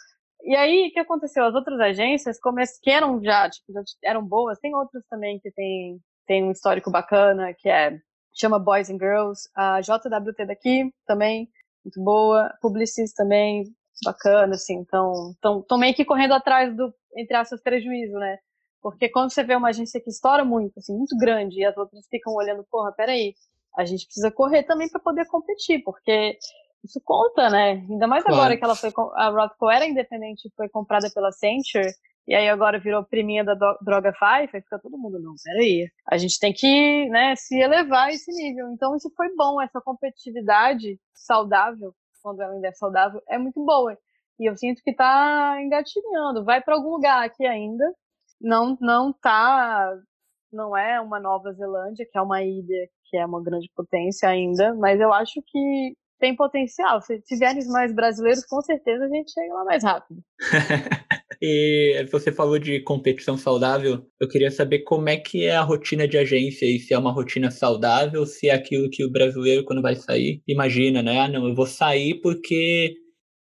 [0.44, 1.46] e aí, o que aconteceu?
[1.46, 2.38] As outras agências,
[2.82, 6.92] que eram já, tipo, já eram boas, tem outras também que tem, tem um histórico
[6.92, 7.98] bacana, que é,
[8.34, 11.50] chama Boys and Girls, a JWT daqui também,
[11.86, 13.64] muito boa, Publicis também,
[14.04, 18.38] bacana, assim, então, estão meio que correndo atrás do, entre aspas, prejuízo, né?
[18.82, 22.06] Porque quando você vê uma agência que estoura muito, assim, muito grande, e as outras
[22.10, 23.34] ficam olhando, porra, peraí,
[23.78, 26.38] a gente precisa correr também para poder competir, porque
[26.84, 27.84] isso conta, né?
[27.90, 28.40] Ainda mais claro.
[28.40, 31.92] agora que ela foi a Rothko era independente, foi comprada pela Accenture
[32.28, 36.18] e aí agora virou priminha da Droga Five, aí fica todo mundo não, peraí, a
[36.18, 38.70] gente tem que, né, se elevar esse nível.
[38.72, 43.98] Então isso foi bom, essa competitividade saudável, quando ela ainda é saudável, é muito boa.
[44.40, 47.94] E eu sinto que tá engatilhando, vai para algum lugar aqui ainda.
[48.42, 49.94] Não não tá
[50.52, 54.74] não é uma Nova Zelândia, que é uma ilha que é uma grande potência ainda,
[54.76, 57.02] mas eu acho que tem potencial.
[57.02, 60.22] Se tiverem mais brasileiros, com certeza a gente chega lá mais rápido.
[61.42, 64.06] e você falou de competição saudável.
[64.20, 67.12] Eu queria saber como é que é a rotina de agência e se é uma
[67.12, 71.20] rotina saudável, se é aquilo que o brasileiro, quando vai sair, imagina, né?
[71.20, 72.94] Ah, não, eu vou sair porque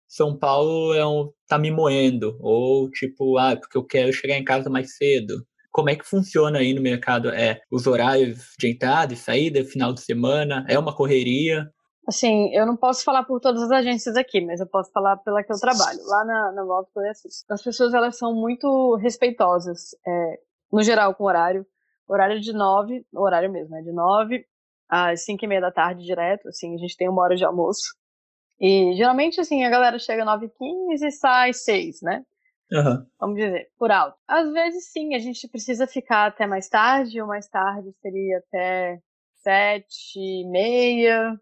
[0.08, 2.38] São Paulo é um, tá me moendo.
[2.40, 5.46] Ou tipo, ah, porque eu quero chegar em casa mais cedo.
[5.72, 7.30] Como é que funciona aí no mercado?
[7.30, 10.66] É os horários de entrada e saída, final de semana?
[10.68, 11.70] É uma correria?
[12.08, 15.44] Assim, eu não posso falar por todas as agências aqui, mas eu posso falar pela
[15.44, 16.00] que eu trabalho.
[16.06, 17.30] Lá na, na Volta é assim.
[17.50, 20.40] As pessoas, elas são muito respeitosas, é,
[20.72, 21.66] no geral, com horário.
[22.08, 24.46] Horário de nove, horário mesmo, é de nove
[24.92, 27.96] às cinco e meia da tarde direto, assim, a gente tem uma hora de almoço.
[28.60, 32.24] E geralmente, assim, a galera chega nove e quinze e sai seis, né?
[32.72, 33.06] Uhum.
[33.20, 34.18] Vamos dizer, por alto.
[34.28, 39.00] Às vezes, sim, a gente precisa ficar até mais tarde, ou mais tarde seria até
[39.42, 41.40] sete e meia,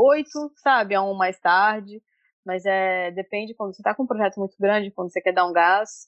[0.00, 0.94] oito, sabe?
[0.94, 2.02] A um mais tarde.
[2.44, 5.46] Mas é, depende quando você está com um projeto muito grande, quando você quer dar
[5.46, 6.06] um gás,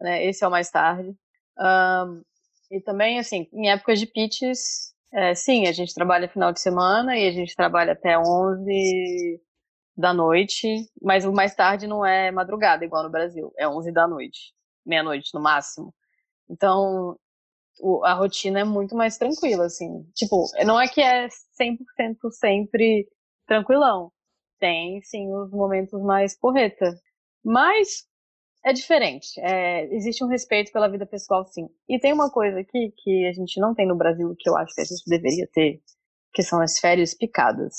[0.00, 0.24] né?
[0.24, 1.14] Esse é o mais tarde.
[1.58, 2.22] Um,
[2.70, 7.16] e também, assim, em épocas de pitches, é, sim, a gente trabalha final de semana
[7.16, 9.40] e a gente trabalha até 11
[9.96, 14.08] da noite, mas o mais tarde não é madrugada, igual no Brasil, é 11 da
[14.08, 14.52] noite,
[14.84, 15.94] meia-noite no máximo.
[16.50, 17.16] Então,
[18.04, 20.04] a rotina é muito mais tranquila, assim.
[20.14, 23.08] Tipo, não é que é 100% sempre
[23.46, 24.10] tranquilão.
[24.58, 26.94] Tem, sim, os momentos mais porreta.
[27.44, 28.06] Mas
[28.64, 29.38] é diferente.
[29.40, 31.68] É, existe um respeito pela vida pessoal, sim.
[31.88, 34.74] E tem uma coisa aqui que a gente não tem no Brasil, que eu acho
[34.74, 35.80] que a gente deveria ter,
[36.32, 37.74] que são as férias picadas.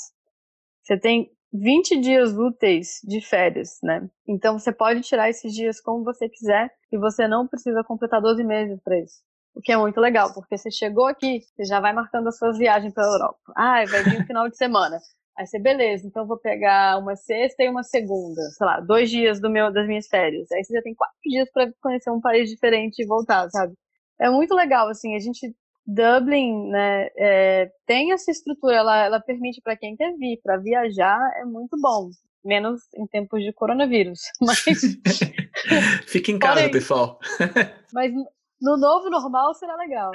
[0.84, 4.08] Você tem 20 dias úteis de férias, né?
[4.28, 8.44] Então você pode tirar esses dias como você quiser e você não precisa completar 12
[8.44, 9.20] meses para isso.
[9.54, 12.58] O que é muito legal, porque você chegou aqui, você já vai marcando as suas
[12.58, 13.38] viagens para a Europa.
[13.56, 14.98] Ah, vai vir um final de semana.
[15.36, 19.38] Aí você, beleza, então vou pegar uma sexta e uma segunda, sei lá, dois dias
[19.38, 20.50] do meu, das minhas férias.
[20.50, 23.74] Aí você já tem quatro dias para conhecer um país diferente e voltar, sabe?
[24.18, 25.54] É muito legal, assim, a gente
[25.86, 31.20] Dublin, né, é, tem essa estrutura, ela, ela permite para quem quer vir, para viajar
[31.36, 32.10] é muito bom,
[32.44, 34.20] menos em tempos de coronavírus.
[34.42, 34.64] Mas
[36.06, 37.20] fica em casa, Porém, pessoal.
[37.92, 38.12] mas
[38.60, 40.10] no novo normal será legal.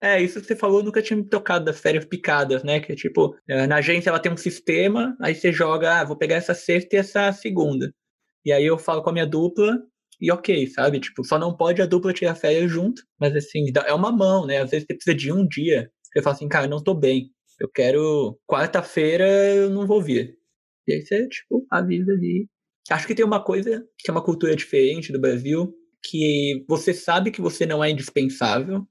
[0.00, 2.78] É, isso que você falou, nunca tinha me tocado das férias picadas, né?
[2.80, 6.16] Que é tipo, é, na agência ela tem um sistema, aí você joga, ah, vou
[6.16, 7.92] pegar essa sexta e essa segunda.
[8.44, 9.76] E aí eu falo com a minha dupla,
[10.20, 11.00] e ok, sabe?
[11.00, 14.58] Tipo, só não pode a dupla tirar férias junto, mas assim, é uma mão, né?
[14.62, 15.90] Às vezes você precisa de um dia.
[16.02, 17.30] Você fala assim, cara, não tô bem.
[17.60, 18.38] Eu quero.
[18.46, 20.36] Quarta-feira eu não vou vir.
[20.86, 22.48] E aí você, tipo, avisa ali.
[22.90, 27.30] Acho que tem uma coisa que é uma cultura diferente do Brasil, que você sabe
[27.30, 28.86] que você não é indispensável,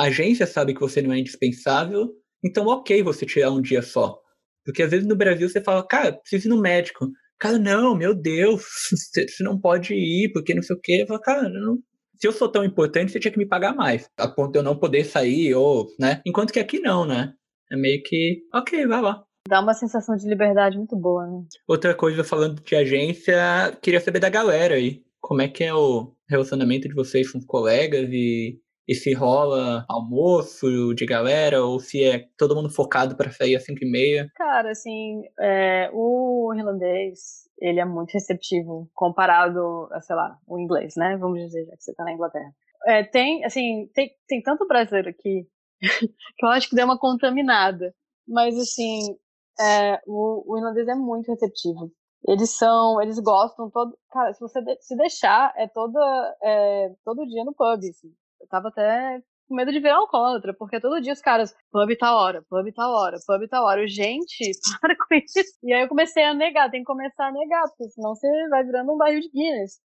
[0.00, 2.10] a agência sabe que você não é indispensável,
[2.42, 4.18] então ok você tirar um dia só.
[4.64, 7.06] Porque às vezes no Brasil você fala, cara, preciso ir no médico.
[7.38, 8.62] Cara, não, meu Deus,
[9.12, 11.02] você não pode ir, porque não sei o quê.
[11.02, 11.76] Eu falo, cara, não,
[12.16, 14.62] se eu sou tão importante, você tinha que me pagar mais, a ponto de eu
[14.62, 16.22] não poder sair, ou, né?
[16.26, 17.34] Enquanto que aqui não, né?
[17.70, 19.22] É meio que, ok, vai lá.
[19.46, 21.42] Dá uma sensação de liberdade muito boa, né?
[21.68, 23.36] Outra coisa, falando de agência,
[23.82, 25.02] queria saber da galera aí.
[25.20, 28.58] Como é que é o relacionamento de vocês com os colegas e,
[28.90, 33.64] e se rola almoço de galera ou se é todo mundo focado para sair às
[33.64, 34.28] 5 e meia?
[34.34, 40.94] Cara, assim, é, o irlandês, ele é muito receptivo comparado a, sei lá, o inglês,
[40.96, 41.16] né?
[41.16, 42.52] Vamos dizer, já que você tá na Inglaterra.
[42.84, 45.46] É, tem, assim, tem, tem tanto brasileiro aqui
[46.36, 47.94] que eu acho que deu uma contaminada.
[48.26, 49.16] Mas, assim,
[49.60, 51.92] é, o, o irlandês é muito receptivo.
[52.26, 56.00] Eles são, eles gostam todo, cara, se você de, se deixar, é toda,
[56.42, 58.12] é, todo dia no pub, assim.
[58.40, 62.14] Eu tava até com medo de virar alcoólatra, porque todo dia os caras, pub tá
[62.14, 63.82] hora, pub tá hora, pub tá hora.
[63.82, 64.50] Eu, gente,
[64.80, 65.58] para com isso.
[65.62, 68.64] E aí eu comecei a negar, tem que começar a negar, porque senão você vai
[68.64, 69.80] virando um bairro de Guinness.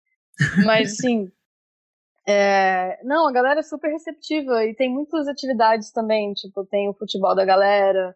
[0.66, 1.30] Mas, assim,
[2.26, 6.94] é, não, a galera é super receptiva e tem muitas atividades também, tipo, tem o
[6.94, 8.14] futebol da galera,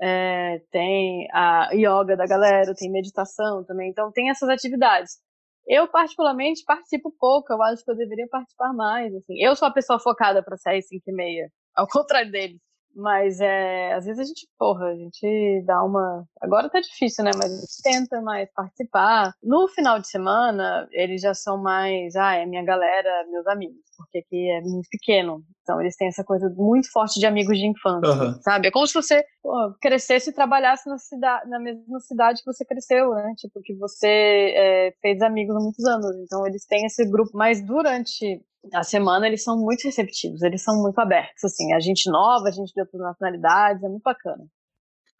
[0.00, 5.18] é, tem a yoga da galera, tem meditação também, então tem essas atividades.
[5.66, 9.42] Eu, particularmente, participo pouco, eu acho que eu deveria participar mais, assim.
[9.42, 12.60] Eu sou a pessoa focada para sair 5 e meia, ao contrário deles.
[12.96, 16.24] Mas é, às vezes a gente, porra, a gente dá uma.
[16.40, 17.32] Agora tá difícil, né?
[17.34, 19.32] Mas a gente tenta mais participar.
[19.42, 22.14] No final de semana, eles já são mais.
[22.14, 23.80] Ah, é minha galera, meus amigos.
[23.96, 25.42] Porque aqui é muito pequeno.
[25.64, 28.12] Então eles têm essa coisa muito forte de amigos de infância.
[28.12, 28.40] Uhum.
[28.42, 28.68] Sabe?
[28.68, 32.64] É como se você pô, crescesse e trabalhasse na, cidade, na mesma cidade que você
[32.64, 33.32] cresceu, né?
[33.36, 34.06] Tipo, que você
[34.54, 36.14] é, fez amigos há muitos anos.
[36.22, 37.30] Então eles têm esse grupo.
[37.34, 42.10] Mas durante a semana eles são muito receptivos, eles são muito abertos, assim, a gente
[42.10, 44.44] nova, a gente de outras nacionalidades, é muito bacana.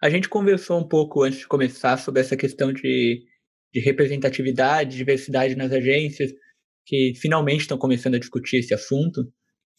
[0.02, 3.22] A gente conversou um pouco antes de começar sobre essa questão de,
[3.72, 6.30] de representatividade, diversidade nas agências,
[6.86, 9.22] que finalmente estão começando a discutir esse assunto,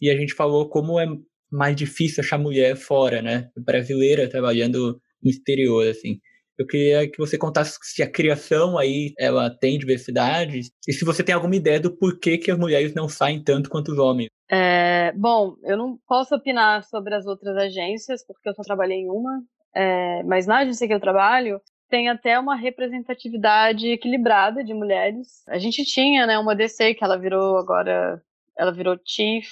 [0.02, 1.06] e a gente falou como é
[1.52, 6.20] mais difícil achar mulher fora, né, brasileira trabalhando no exterior, assim.
[6.58, 11.22] Eu queria que você contasse se a criação aí ela tem diversidade e se você
[11.22, 14.30] tem alguma ideia do porquê que as mulheres não saem tanto quanto os homens.
[14.50, 19.10] É, bom, eu não posso opinar sobre as outras agências porque eu só trabalhei em
[19.10, 19.44] uma,
[19.76, 25.44] é, mas na agência que eu trabalho tem até uma representatividade equilibrada de mulheres.
[25.48, 28.22] A gente tinha, né, uma DC que ela virou agora,
[28.58, 29.48] ela virou Chief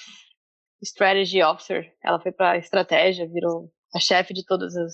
[0.84, 1.90] Strategy Officer.
[2.02, 4.92] Ela foi para estratégia, virou a chefe de todos os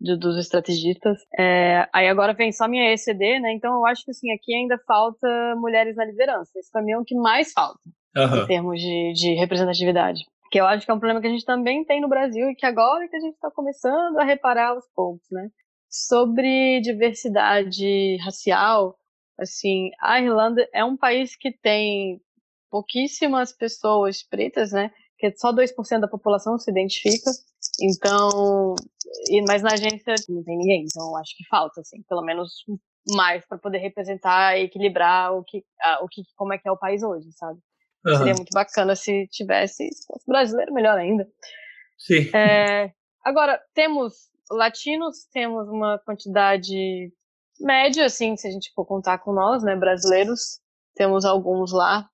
[0.00, 1.18] de, dos estrategistas.
[1.38, 3.52] É, aí agora vem só minha ECD, né?
[3.52, 5.26] Então eu acho que assim, aqui ainda falta
[5.56, 6.50] mulheres na liderança.
[6.56, 7.80] Esse pra mim é o que mais falta
[8.16, 8.42] uhum.
[8.42, 10.24] em termos de, de representatividade.
[10.50, 12.56] Que eu acho que é um problema que a gente também tem no Brasil e
[12.56, 15.48] que agora que a gente está começando a reparar aos poucos, né?
[15.88, 18.96] Sobre diversidade racial,
[19.38, 22.20] assim, a Irlanda é um país que tem
[22.70, 24.90] pouquíssimas pessoas pretas, né?
[25.20, 27.30] Que só 2% da população se identifica.
[27.78, 28.74] Então,
[29.46, 32.64] mas na agência não tem ninguém, então acho que falta, assim, pelo menos
[33.10, 35.62] mais para poder representar e equilibrar o que,
[36.02, 37.60] o que, como é que é o país hoje, sabe?
[38.06, 38.16] Uhum.
[38.16, 41.28] Seria muito bacana se tivesse, se fosse brasileiro, melhor ainda.
[41.98, 42.30] Sim.
[42.34, 47.12] É, agora, temos latinos, temos uma quantidade
[47.60, 50.60] média, assim, se a gente for contar com nós, né, brasileiros,
[50.94, 52.08] temos alguns lá.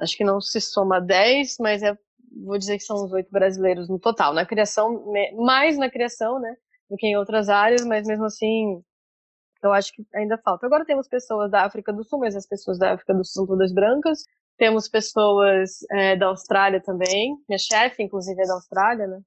[0.00, 1.96] Acho que não se soma 10, mas é,
[2.44, 4.32] vou dizer que são os oito brasileiros no total.
[4.32, 5.04] Na criação,
[5.36, 6.54] mais na criação, né,
[6.90, 8.82] do que em outras áreas, mas mesmo assim,
[9.62, 10.66] eu acho que ainda falta.
[10.66, 13.46] Agora temos pessoas da África do Sul, mas as pessoas da África do Sul são
[13.46, 14.24] todas brancas.
[14.56, 17.36] Temos pessoas é, da Austrália também.
[17.48, 19.20] Minha chefe, inclusive, é da Austrália, né?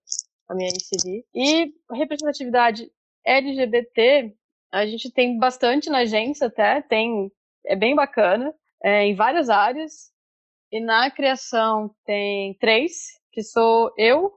[0.50, 1.26] A minha ICD.
[1.34, 2.92] E representatividade
[3.26, 4.34] LGBT,
[4.72, 7.32] a gente tem bastante na agência até, tem,
[7.66, 10.11] é bem bacana, é, em várias áreas.
[10.72, 14.32] E na criação tem três, que sou eu,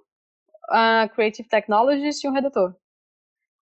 [0.68, 2.74] a Creative Technologist e um redator.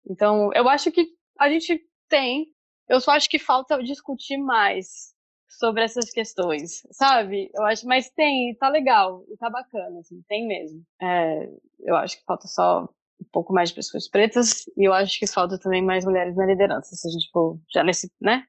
[0.10, 1.08] Então, eu acho que
[1.40, 2.48] a gente tem.
[2.88, 5.14] Eu só acho que falta discutir mais
[5.48, 7.50] sobre essas questões, sabe?
[7.54, 10.84] Eu acho, mas tem, tá legal, tá bacana, assim, tem mesmo.
[11.02, 11.50] É,
[11.82, 12.84] eu acho que falta só
[13.22, 16.46] um pouco mais de pessoas pretas e eu acho que falta também mais mulheres na
[16.46, 18.44] liderança, se a gente for já nesse, né,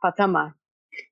[0.00, 0.54] patamar.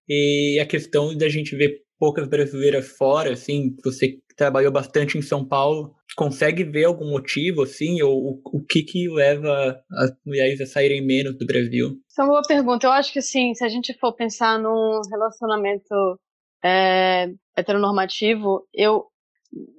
[0.08, 5.42] E a questão da gente ver poucas brasileiras fora, assim, você trabalhou bastante em São
[5.42, 10.66] Paulo, consegue ver algum motivo, assim, ou o, o que que leva as mulheres a
[10.66, 11.96] saírem menos do Brasil?
[12.10, 12.86] Essa é uma boa pergunta.
[12.86, 16.20] Eu acho que, assim, se a gente for pensar num relacionamento
[16.62, 19.06] é, heteronormativo, eu,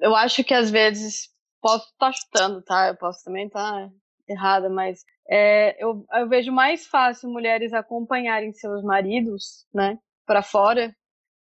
[0.02, 1.30] eu acho que às vezes
[1.62, 2.88] posso estar tá chutando, tá?
[2.88, 3.90] Eu posso também estar tá
[4.28, 10.92] errada, mas é, eu, eu vejo mais fácil mulheres acompanharem seus maridos, né, para fora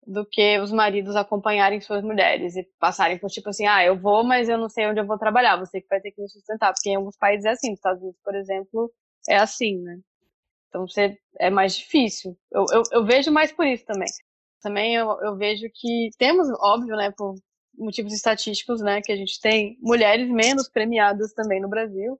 [0.09, 4.25] do que os maridos acompanharem suas mulheres e passarem por tipo assim, ah, eu vou,
[4.25, 6.73] mas eu não sei onde eu vou trabalhar, você que vai ter que me sustentar,
[6.73, 8.91] porque em alguns países é assim, nos Estados Unidos, por exemplo,
[9.29, 9.99] é assim, né?
[10.69, 12.37] Então você é mais difícil.
[12.51, 14.09] Eu, eu, eu vejo mais por isso também.
[14.63, 17.35] Também eu, eu vejo que temos, óbvio, né, por
[17.77, 22.19] motivos estatísticos, né, que a gente tem mulheres menos premiadas também no Brasil.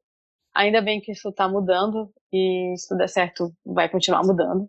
[0.55, 4.69] Ainda bem que isso está mudando e se tudo der certo vai continuar mudando.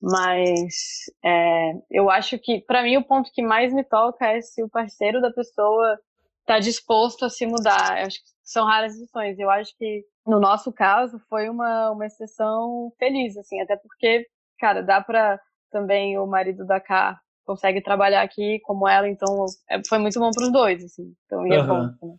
[0.00, 4.62] Mas é, eu acho que, para mim, o ponto que mais me toca é se
[4.62, 5.98] o parceiro da pessoa
[6.40, 8.00] está disposto a se mudar.
[8.00, 9.38] Eu acho que são raras exceções.
[9.38, 14.26] Eu acho que, no nosso caso, foi uma, uma exceção feliz, assim, até porque,
[14.58, 19.80] cara, dá para também o marido da K consegue trabalhar aqui como ela, então é,
[19.88, 21.14] foi muito bom para os dois, assim.
[21.24, 21.66] Então, e é uhum.
[21.66, 22.08] bom.
[22.08, 22.16] Né?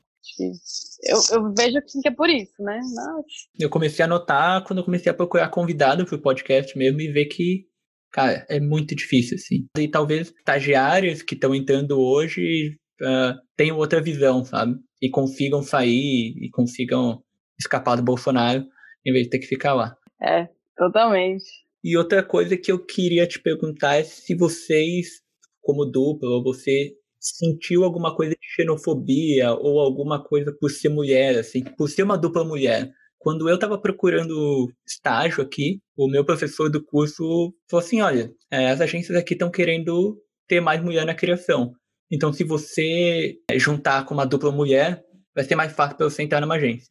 [1.03, 2.79] Eu, eu vejo que é por isso, né?
[2.95, 3.25] Mas...
[3.59, 7.25] Eu comecei a notar quando eu comecei a procurar convidado pro podcast mesmo e ver
[7.25, 7.68] que
[8.11, 9.67] Cara, é muito difícil, assim.
[9.77, 14.75] E talvez estagiários que estão entrando hoje uh, tenham outra visão, sabe?
[15.01, 17.21] E consigam sair e consigam
[17.59, 18.65] escapar do Bolsonaro
[19.05, 19.95] em vez de ter que ficar lá.
[20.21, 21.45] É, totalmente.
[21.83, 25.21] E outra coisa que eu queria te perguntar é se vocês,
[25.61, 31.63] como dupla, você sentiu alguma coisa de xenofobia ou alguma coisa por ser mulher, assim,
[31.77, 32.91] por ser uma dupla mulher.
[33.19, 38.69] Quando eu estava procurando estágio aqui, o meu professor do curso falou assim: olha, é,
[38.69, 41.73] as agências aqui estão querendo ter mais mulher na criação.
[42.09, 45.03] Então, se você juntar com uma dupla mulher,
[45.35, 46.89] vai ser mais fácil para você entrar numa agência.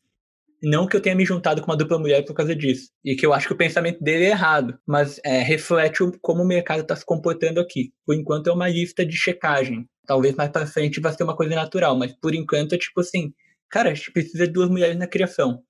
[0.63, 2.91] Não que eu tenha me juntado com uma dupla mulher por causa disso.
[3.05, 4.77] E que eu acho que o pensamento dele é errado.
[4.87, 7.91] Mas é, reflete como o mercado está se comportando aqui.
[8.05, 9.87] Por enquanto é uma lista de checagem.
[10.07, 11.97] Talvez mais para frente vai ser uma coisa natural.
[11.97, 13.33] Mas por enquanto é tipo assim:
[13.71, 15.63] cara, a gente precisa de duas mulheres na criação.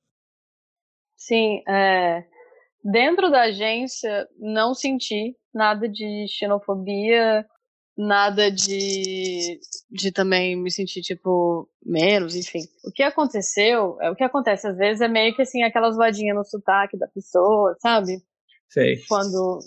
[1.18, 2.24] Sim, é,
[2.82, 7.44] dentro da agência não senti nada de xenofobia,
[7.96, 9.58] nada de,
[9.90, 12.60] de também me sentir, tipo, menos, enfim.
[12.84, 16.32] O que aconteceu, é, o que acontece às vezes é meio que assim, aquela zoadinha
[16.32, 18.22] no sotaque da pessoa, sabe?
[18.68, 18.98] Sei.
[19.08, 19.58] Quando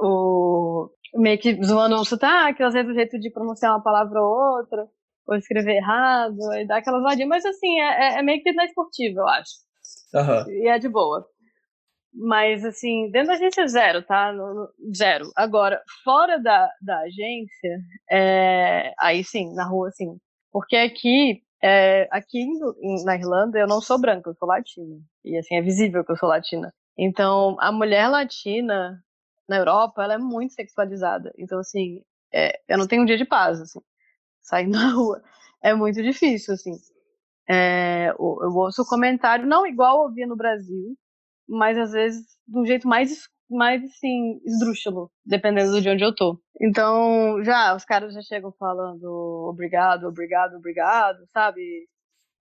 [0.00, 0.88] o.
[1.16, 4.88] meio que zoando o sotaque, às vezes o jeito de pronunciar uma palavra ou outra,
[5.26, 8.64] ou escrever errado, e dá aquela zoadinha, mas assim, é, é, é meio que na
[8.64, 9.67] esportiva, eu acho.
[10.14, 10.50] Uhum.
[10.50, 11.26] E é de boa.
[12.12, 14.32] Mas, assim, dentro da agência, zero, tá?
[14.94, 15.30] Zero.
[15.36, 17.78] Agora, fora da, da agência,
[18.10, 20.18] é, aí sim, na rua, sim.
[20.50, 22.46] Porque aqui, é, aqui
[23.04, 24.96] na Irlanda, eu não sou branca, eu sou latina.
[25.24, 26.72] E, assim, é visível que eu sou latina.
[26.96, 29.02] Então, a mulher latina
[29.48, 31.32] na Europa, ela é muito sexualizada.
[31.38, 32.02] Então, assim,
[32.32, 33.80] é, eu não tenho um dia de paz, assim.
[34.42, 35.22] Sair na rua
[35.62, 36.72] é muito difícil, assim.
[37.50, 40.96] É, eu ouço comentário, não igual eu ouvia no Brasil,
[41.48, 46.38] mas às vezes de um jeito mais, mais assim, esdrúxulo, dependendo de onde eu tô.
[46.60, 51.62] Então, já, os caras já chegam falando obrigado, obrigado, obrigado, sabe?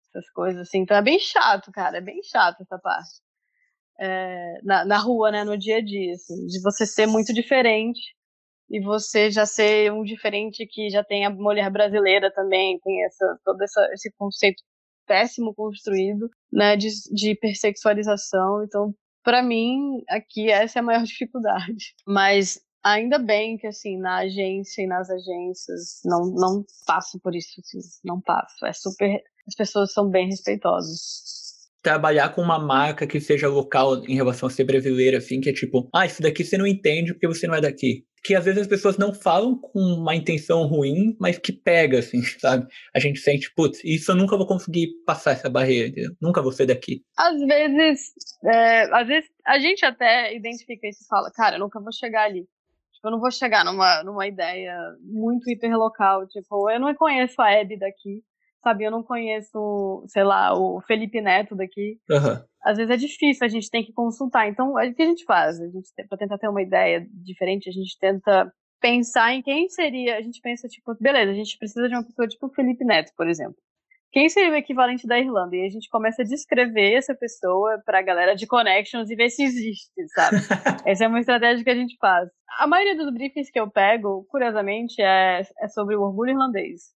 [0.09, 0.79] Essas coisas assim.
[0.79, 3.21] Então é bem chato, cara, é bem chato essa parte.
[3.99, 7.99] É, na, na rua, né, no dia a dia, assim, de você ser muito diferente
[8.69, 13.39] e você já ser um diferente que já tem a mulher brasileira também, tem essa
[13.45, 14.63] todo essa, esse conceito
[15.05, 18.63] péssimo construído, né, de, de hipersexualização.
[18.63, 18.93] Então,
[19.23, 21.95] para mim, aqui essa é a maior dificuldade.
[22.07, 27.59] Mas ainda bem que assim na agência e nas agências não não passo por isso,
[27.59, 28.65] assim, não passo.
[28.65, 31.42] É super, as pessoas são bem respeitosas
[31.83, 35.53] trabalhar com uma marca que seja local em relação a ser brasileira, assim, que é
[35.53, 38.05] tipo, ah, isso daqui você não entende porque você não é daqui.
[38.23, 42.21] Que às vezes as pessoas não falam com uma intenção ruim, mas que pega, assim,
[42.39, 42.65] sabe?
[42.95, 46.65] A gente sente, putz, isso eu nunca vou conseguir passar essa barreira, nunca vou ser
[46.65, 47.03] daqui.
[47.17, 48.13] Às vezes,
[48.45, 52.23] é, às vezes a gente até identifica isso e fala, cara, eu nunca vou chegar
[52.23, 52.47] ali.
[52.93, 57.51] Tipo, eu não vou chegar numa, numa ideia muito hiperlocal, tipo, eu não conheço a
[57.51, 58.23] Hebe daqui,
[58.63, 58.85] sabe?
[58.85, 61.99] Eu não conheço, sei lá, o Felipe Neto daqui.
[62.09, 62.41] Uhum.
[62.63, 64.47] Às vezes é difícil, a gente tem que consultar.
[64.47, 65.59] Então, o que a gente faz?
[65.59, 70.17] A gente, para tentar ter uma ideia diferente, a gente tenta pensar em quem seria.
[70.17, 73.11] A gente pensa, tipo, beleza, a gente precisa de uma pessoa tipo o Felipe Neto,
[73.17, 73.57] por exemplo.
[74.13, 75.55] Quem seria o equivalente da Irlanda?
[75.55, 79.29] E a gente começa a descrever essa pessoa para a galera de connections e ver
[79.29, 80.37] se existe, sabe?
[80.85, 82.29] essa é uma estratégia que a gente faz.
[82.59, 86.93] A maioria dos briefings que eu pego, curiosamente, é, é sobre o orgulho irlandês.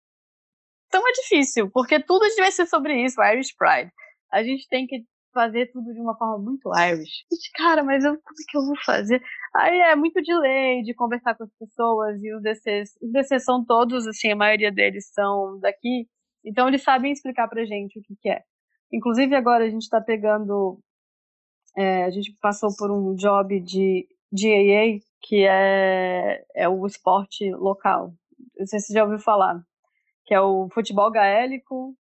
[0.94, 3.90] Então é difícil, porque tudo vai ser sobre isso, Irish Pride.
[4.30, 7.24] A gente tem que fazer tudo de uma forma muito Irish.
[7.32, 9.20] Gente, cara, mas eu, como é que eu vou fazer?
[9.56, 13.44] Aí é muito de lei, de conversar com as pessoas, e os DCs, os DCs
[13.44, 16.06] são todos, assim, a maioria deles são daqui,
[16.44, 18.44] então eles sabem explicar pra gente o que, que é.
[18.92, 20.78] Inclusive agora a gente tá pegando,
[21.76, 28.14] é, a gente passou por um job de GAA, que é, é o esporte local.
[28.56, 29.60] Não sei se você já ouviu falar
[30.24, 31.94] que é o futebol gaélico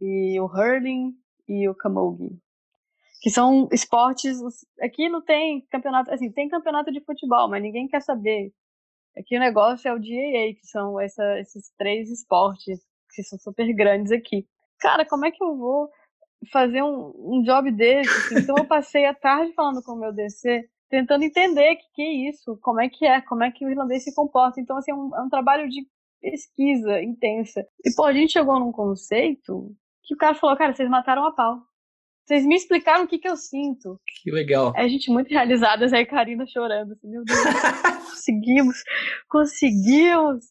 [0.00, 1.14] e o hurling
[1.48, 2.38] e o camogie,
[3.20, 4.38] que são esportes.
[4.80, 8.52] Aqui não tem campeonato, assim, tem campeonato de futebol, mas ninguém quer saber.
[9.16, 12.80] Aqui o negócio é o GAA, que são essa, esses três esportes
[13.14, 14.46] que são super grandes aqui.
[14.80, 15.90] Cara, como é que eu vou
[16.50, 18.10] fazer um, um job desse?
[18.10, 18.38] Assim?
[18.38, 22.30] Então eu passei a tarde falando com o meu DC, tentando entender que, que é
[22.30, 24.60] isso, como é que é, como é que o irlandês se comporta.
[24.60, 25.86] Então, assim, é um, é um trabalho de
[26.22, 27.66] pesquisa intensa.
[27.84, 31.32] E, pô, a gente chegou num conceito que o cara falou, cara, vocês mataram a
[31.32, 31.58] pau.
[32.24, 34.00] Vocês me explicaram o que que eu sinto.
[34.22, 34.72] Que legal.
[34.76, 37.40] É a gente muito realizada, aí Karina chorando, assim, meu Deus,
[38.10, 38.76] conseguimos,
[39.28, 40.44] conseguimos.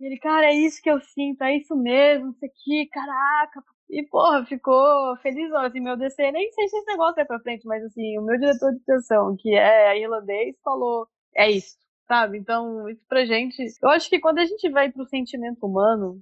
[0.00, 3.62] E ele, cara, é isso que eu sinto, é isso mesmo, isso aqui, caraca.
[3.88, 7.64] E, porra, ficou feliz, assim, meu DC, nem sei se esse negócio é pra frente,
[7.64, 11.06] mas, assim, o meu diretor de extensão, que é irlandês, falou,
[11.36, 12.38] é isso sabe?
[12.38, 13.62] Então, isso pra gente.
[13.82, 16.20] Eu acho que quando a gente vai pro sentimento humano,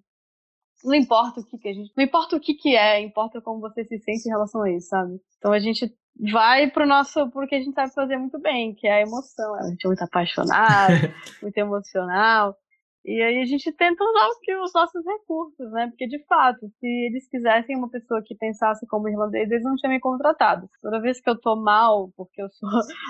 [0.85, 1.93] não importa o que, que a gente.
[1.97, 4.89] Não importa o que, que é, importa como você se sente em relação a isso,
[4.89, 5.21] sabe?
[5.39, 5.93] Então a gente
[6.33, 7.31] vai pro nosso.
[7.31, 9.55] porque a gente sabe fazer muito bem, que é a emoção.
[9.55, 10.93] A gente é muito apaixonado,
[11.43, 12.57] muito emocional.
[13.05, 14.29] E aí a gente tenta usar
[14.63, 15.89] os nossos recursos, né?
[15.89, 19.93] Porque, de fato, se eles quisessem uma pessoa que pensasse como irlandês, eles não tinham
[19.93, 20.69] me contratado.
[20.81, 22.69] Toda vez que eu tô mal, porque eu sou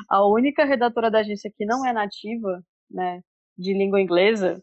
[0.08, 3.20] a única redatora da agência que não é nativa, né,
[3.58, 4.62] de língua inglesa,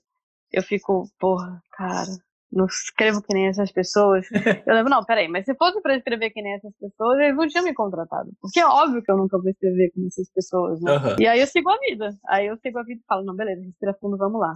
[0.52, 2.10] eu fico, porra, cara,
[2.52, 4.26] não escrevo que nem essas pessoas.
[4.66, 7.48] Eu lembro, não, peraí, mas se fosse para escrever que nem essas pessoas, eles não
[7.48, 8.32] tinham me contratado.
[8.42, 10.94] Porque é óbvio que eu nunca vou escrever como essas pessoas, né?
[10.94, 11.16] Uhum.
[11.20, 12.10] E aí eu sigo a vida.
[12.28, 14.54] Aí eu sigo a vida e falo, não, beleza, respira fundo, vamos lá.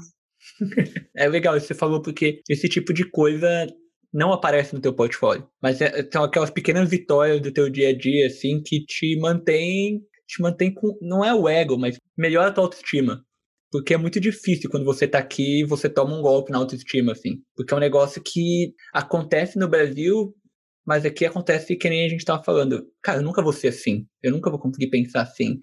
[1.16, 3.68] é legal, você falou porque esse tipo de coisa
[4.14, 7.98] não aparece no teu portfólio, mas é, são aquelas pequenas vitórias do teu dia a
[7.98, 12.52] dia, assim, que te mantém, te mantém com, não é o ego, mas melhora a
[12.52, 13.24] tua autoestima.
[13.72, 17.14] Porque é muito difícil quando você tá aqui e você toma um golpe na autoestima,
[17.14, 17.42] assim.
[17.56, 20.32] Porque é um negócio que acontece no Brasil,
[20.86, 22.86] mas aqui acontece que nem a gente tava falando.
[23.02, 24.06] Cara, eu nunca vou ser assim.
[24.22, 25.58] Eu nunca vou conseguir pensar assim.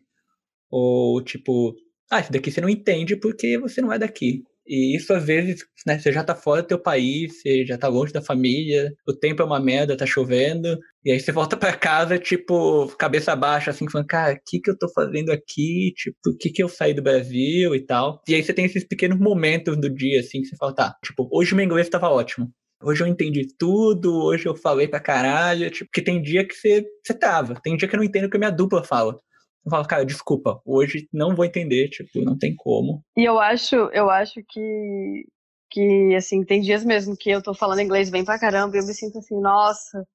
[0.68, 1.72] Ou, tipo,
[2.10, 4.42] ah, isso daqui você não entende porque você não é daqui.
[4.70, 7.88] E isso às vezes, né, você já tá fora do teu país, você já tá
[7.88, 11.76] longe da família, o tempo é uma merda, tá chovendo, e aí você volta para
[11.76, 15.92] casa, tipo, cabeça baixa, assim, falando, cara, o que que eu tô fazendo aqui?
[15.96, 18.22] Tipo, o que que eu saí do Brasil e tal.
[18.28, 21.28] E aí você tem esses pequenos momentos do dia, assim, que você fala, tá, tipo,
[21.32, 22.48] hoje o meu inglês tava ótimo.
[22.82, 26.86] Hoje eu entendi tudo, hoje eu falei pra caralho, tipo, porque tem dia que você,
[27.04, 29.18] você trava, tem dia que eu não entendo o que a minha dupla fala.
[29.64, 33.02] Eu falo, cara, desculpa, hoje não vou entender, tipo, não tem como.
[33.16, 35.24] E eu acho, eu acho que,
[35.70, 38.86] que assim, tem dias mesmo que eu tô falando inglês bem pra caramba e eu
[38.86, 40.06] me sinto assim, nossa,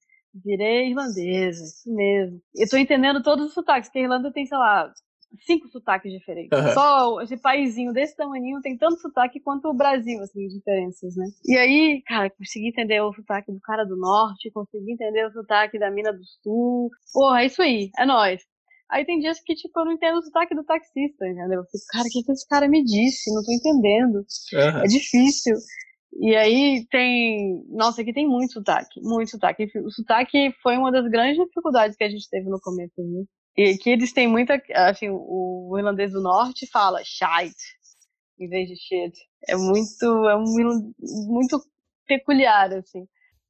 [0.43, 2.39] virei irlandesa, isso mesmo.
[2.55, 4.91] Eu tô entendendo todos os sotaques, porque a Irlanda tem, sei lá,
[5.45, 6.57] cinco sotaques diferentes.
[6.57, 6.73] Uhum.
[6.73, 11.25] Só esse paísinho desse tamanho tem tanto sotaque quanto o Brasil, assim, diferenças, né?
[11.45, 15.79] E aí, cara, consegui entender o sotaque do cara do norte, consegui entender o sotaque
[15.79, 16.89] da mina do sul.
[17.13, 18.41] Porra, é isso aí, é nóis.
[18.89, 21.59] Aí tem dias que, tipo, eu não entendo o sotaque do taxista, entendeu?
[21.59, 23.33] Eu fico, cara, o que, que esse cara me disse?
[23.33, 24.17] Não tô entendendo.
[24.17, 24.83] Uhum.
[24.83, 25.55] É difícil.
[26.19, 27.65] E aí tem.
[27.69, 29.65] Nossa, aqui tem muito sotaque, muito sotaque.
[29.79, 32.93] O sotaque foi uma das grandes dificuldades que a gente teve no começo?
[33.57, 34.61] E aqui eles têm muita.
[34.73, 37.75] Assim, o irlandês do norte fala shite
[38.39, 39.17] em vez de shit.
[39.47, 40.05] É muito.
[40.29, 40.93] É um,
[41.27, 41.59] muito
[42.07, 43.05] peculiar, assim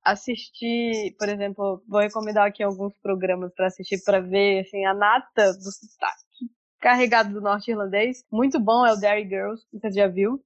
[0.06, 5.52] assistir, por exemplo, vou recomendar aqui alguns programas para assistir para ver assim a nata
[5.54, 6.26] do sotaque
[6.80, 8.24] carregado do norte irlandês.
[8.32, 10.40] Muito bom é o Dairy Girls, você já viu?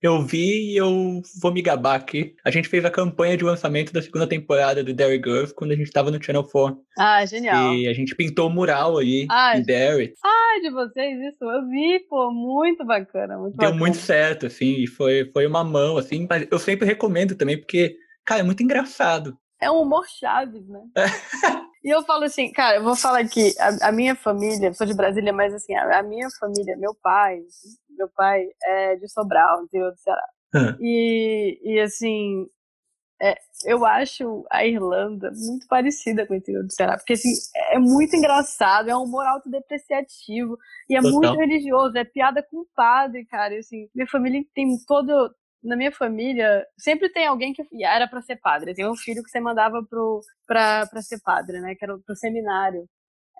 [0.00, 2.36] Eu vi e eu vou me gabar aqui.
[2.44, 5.76] A gente fez a campanha de lançamento da segunda temporada do Derry Girls quando a
[5.76, 6.80] gente tava no Channel 4.
[6.96, 7.74] Ah, genial.
[7.74, 10.14] E a gente pintou o mural aí ah, em Derry.
[10.24, 11.44] Ah, de vocês, isso.
[11.44, 13.76] Eu vi, pô, muito bacana, muito Deu bacana.
[13.76, 17.96] muito certo, assim, e foi, foi uma mão, assim, mas eu sempre recomendo também, porque
[18.28, 19.38] Cara, é muito engraçado.
[19.58, 20.82] É um humor chaves, né?
[21.82, 24.92] e eu falo assim, cara, eu vou falar aqui, a, a minha família, sou de
[24.92, 27.40] Brasília, mas assim, a, a, minha família, meu pai,
[27.88, 30.28] meu pai é de Sobral, interior do Ceará.
[30.54, 30.76] Uhum.
[30.78, 32.46] E, e assim,
[33.18, 37.32] é, eu acho a Irlanda muito parecida com o interior do Ceará, porque assim,
[37.72, 41.18] é muito engraçado, é um humor autodepreciativo e é Total.
[41.18, 43.54] muito religioso, é piada com padre, cara.
[43.54, 48.22] E, assim, minha família tem todo, na minha família, sempre tem alguém que era para
[48.22, 48.74] ser padre.
[48.74, 51.74] Tem um filho que você mandava pro, pra, pra ser padre, né?
[51.74, 52.88] Que era pro seminário.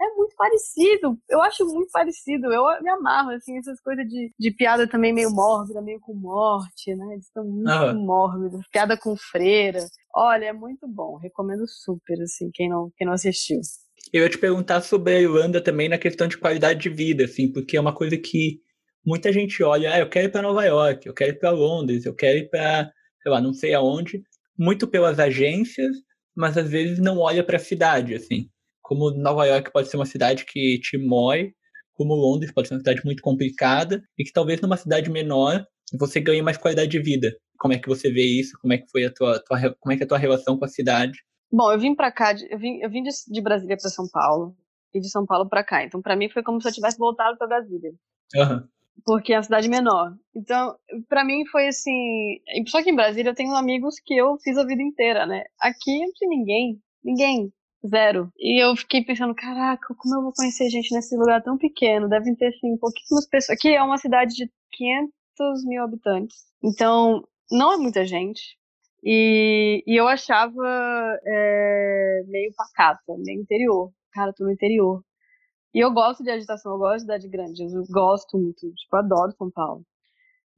[0.00, 1.18] É muito parecido.
[1.28, 2.52] Eu acho muito parecido.
[2.52, 6.94] Eu me amarro, assim, essas coisas de, de piada também meio mórbida, meio com morte,
[6.94, 7.14] né?
[7.14, 8.04] Eles estão muito uhum.
[8.04, 8.66] mórbidos.
[8.70, 9.84] Piada com freira.
[10.14, 11.16] Olha, é muito bom.
[11.16, 13.60] Recomendo super, assim, quem não, quem não assistiu.
[14.12, 17.52] Eu ia te perguntar sobre a Irlanda também na questão de qualidade de vida, assim,
[17.52, 18.60] porque é uma coisa que
[19.08, 22.04] muita gente olha, ah, eu quero ir para Nova York, eu quero ir para Londres,
[22.04, 22.92] eu quero ir para,
[23.22, 24.22] sei lá, não sei aonde,
[24.56, 25.96] muito pelas agências,
[26.36, 28.50] mas às vezes não olha para a cidade, assim.
[28.82, 31.54] Como Nova York pode ser uma cidade que te moe,
[31.94, 35.66] como Londres pode ser uma cidade muito complicada e que talvez numa cidade menor
[35.98, 37.34] você ganhe mais qualidade de vida.
[37.58, 38.58] Como é que você vê isso?
[38.60, 40.66] Como é que foi a tua, tua como é que é a tua relação com
[40.66, 41.18] a cidade?
[41.50, 44.54] Bom, eu vim para cá, eu vim, eu vim de, de Brasília para São Paulo
[44.94, 45.82] e de São Paulo para cá.
[45.82, 47.90] Então, para mim foi como se eu tivesse voltado para Brasília.
[48.36, 48.68] Uhum
[49.04, 50.14] porque é uma cidade menor.
[50.34, 50.76] Então,
[51.08, 52.38] para mim foi assim.
[52.66, 55.44] Só que em Brasília eu tenho amigos que eu fiz a vida inteira, né?
[55.60, 56.82] Aqui não tem ninguém.
[57.04, 57.52] Ninguém.
[57.86, 58.30] Zero.
[58.36, 62.08] E eu fiquei pensando, caraca, como eu vou conhecer gente nesse lugar tão pequeno?
[62.08, 63.56] Devem ter, assim, pouquíssimas pessoas.
[63.56, 66.36] Aqui é uma cidade de 500 mil habitantes.
[66.62, 68.58] Então, não é muita gente.
[69.02, 70.60] E, e eu achava
[71.24, 73.92] é, meio pacata, meio interior.
[74.12, 75.02] Cara, tô no interior.
[75.74, 79.32] E eu gosto de agitação, eu gosto de cidade grande, eu gosto muito, tipo, adoro
[79.32, 79.84] São Paulo.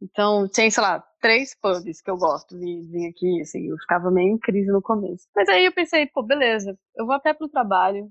[0.02, 4.10] Então, tem, sei lá, três pubs que eu gosto de vir aqui, assim, eu ficava
[4.10, 5.26] meio em crise no começo.
[5.36, 8.10] Mas aí eu pensei, pô, beleza, eu vou a pé pro trabalho,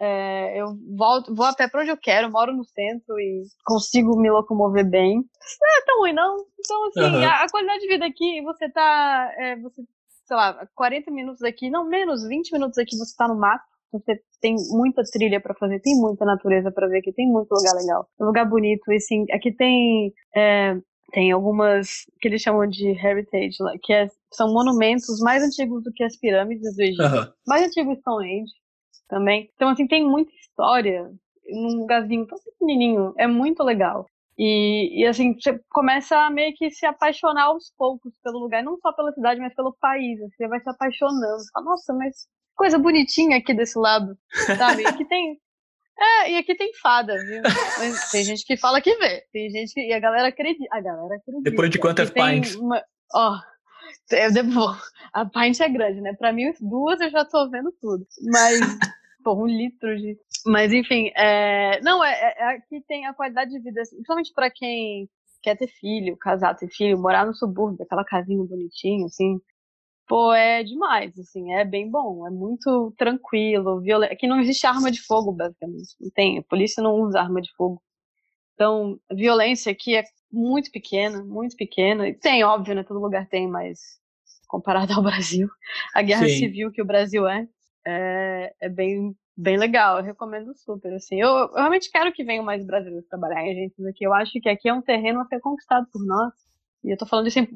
[0.00, 4.16] é, eu volto, vou a pé pra onde eu quero, moro no centro e consigo
[4.20, 5.16] me locomover bem.
[5.16, 6.46] Não é tão ruim, não.
[6.58, 7.24] Então, assim, uhum.
[7.24, 9.82] a, a, qualidade de vida aqui, você tá, é, você,
[10.26, 13.64] sei lá, 40 minutos aqui, não menos, 20 minutos aqui, você tá no mato
[13.98, 17.74] você tem muita trilha para fazer, tem muita natureza para ver aqui, tem muito lugar
[17.74, 18.06] legal.
[18.20, 20.12] Um lugar bonito, e sim, aqui tem.
[20.34, 20.76] É,
[21.12, 26.02] tem algumas que eles chamam de heritage, que é, são monumentos mais antigos do que
[26.02, 27.02] as pirâmides do Egito.
[27.02, 27.32] Uhum.
[27.46, 28.50] Mais antigos Stonehenge
[29.08, 29.48] também.
[29.54, 31.08] Então, assim, tem muita história
[31.48, 33.14] num lugarzinho tão pequenininho.
[33.16, 34.06] É muito legal.
[34.36, 38.76] E, e, assim, você começa a meio que se apaixonar aos poucos pelo lugar, não
[38.78, 40.20] só pela cidade, mas pelo país.
[40.20, 41.38] Assim, você vai se apaixonando.
[41.38, 44.16] Você fala, nossa, mas coisa bonitinha aqui desse lado,
[44.56, 44.86] sabe?
[44.86, 45.38] Aqui tem.
[45.96, 47.40] É, e aqui tem fada, viu?
[47.78, 49.22] Mas tem gente que fala que vê.
[49.32, 49.80] Tem gente que.
[49.80, 50.66] E a galera acredita.
[50.72, 51.48] A galera acredita.
[51.48, 52.56] Depois de quantas pints?
[52.56, 52.82] Uma...
[53.14, 53.38] Ó.
[54.10, 54.76] Eu devo...
[55.12, 56.12] A pint é grande, né?
[56.14, 58.04] Pra mim, duas eu já tô vendo tudo.
[58.24, 58.58] Mas.
[59.22, 60.18] Pô, um litro de.
[60.44, 61.80] Mas, enfim, é...
[61.80, 65.08] não, é, é, aqui tem a qualidade de vida, assim, principalmente para quem
[65.44, 69.38] quer ter filho, casar, ter filho, morar no subúrbio, aquela casinha bonitinha, assim,
[70.06, 74.12] pô, é demais, assim, é bem bom, é muito tranquilo, violento.
[74.12, 77.52] Aqui não existe arma de fogo, basicamente, não tem, a polícia não usa arma de
[77.54, 77.82] fogo.
[78.54, 82.08] Então, a violência aqui é muito pequena, muito pequena.
[82.08, 83.98] E tem, óbvio, né, todo lugar tem, mas
[84.48, 85.48] comparado ao Brasil,
[85.94, 86.38] a guerra Sim.
[86.38, 87.48] civil que o Brasil é,
[87.86, 91.20] é, é, bem, bem legal, eu recomendo super, assim.
[91.20, 94.48] Eu, eu realmente quero que venham mais brasileiros trabalhar em agências aqui, eu acho que
[94.48, 96.32] aqui é um terreno a ser conquistado por nós.
[96.84, 97.48] E eu tô falando isso em,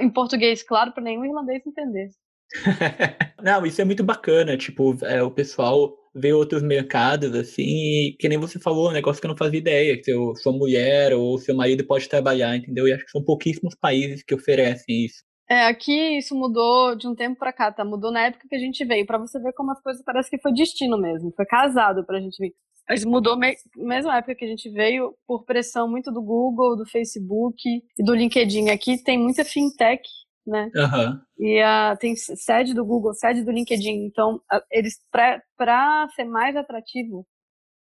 [0.00, 2.10] em português, claro, para nenhum irlandês entender.
[3.42, 8.28] Não, isso é muito bacana, tipo, é, o pessoal vê outros mercados, assim, e que
[8.28, 11.36] nem você falou, um negócio que eu não fazia ideia, que seu, sua mulher ou
[11.36, 12.88] seu marido pode trabalhar, entendeu?
[12.88, 15.22] E acho que são pouquíssimos países que oferecem isso.
[15.48, 17.84] É, aqui isso mudou de um tempo para cá, tá?
[17.84, 20.40] Mudou na época que a gente veio, para você ver como as coisas parece que
[20.40, 22.54] foi destino mesmo, foi casado pra gente vir.
[22.88, 26.86] Mas mudou me mesma época que a gente veio por pressão muito do Google, do
[26.86, 28.70] Facebook e do LinkedIn.
[28.70, 30.02] Aqui tem muita fintech,
[30.46, 30.70] né?
[30.74, 31.20] Uhum.
[31.38, 34.06] E uh, tem sede do Google, sede do LinkedIn.
[34.06, 37.26] Então, eles, para ser mais atrativo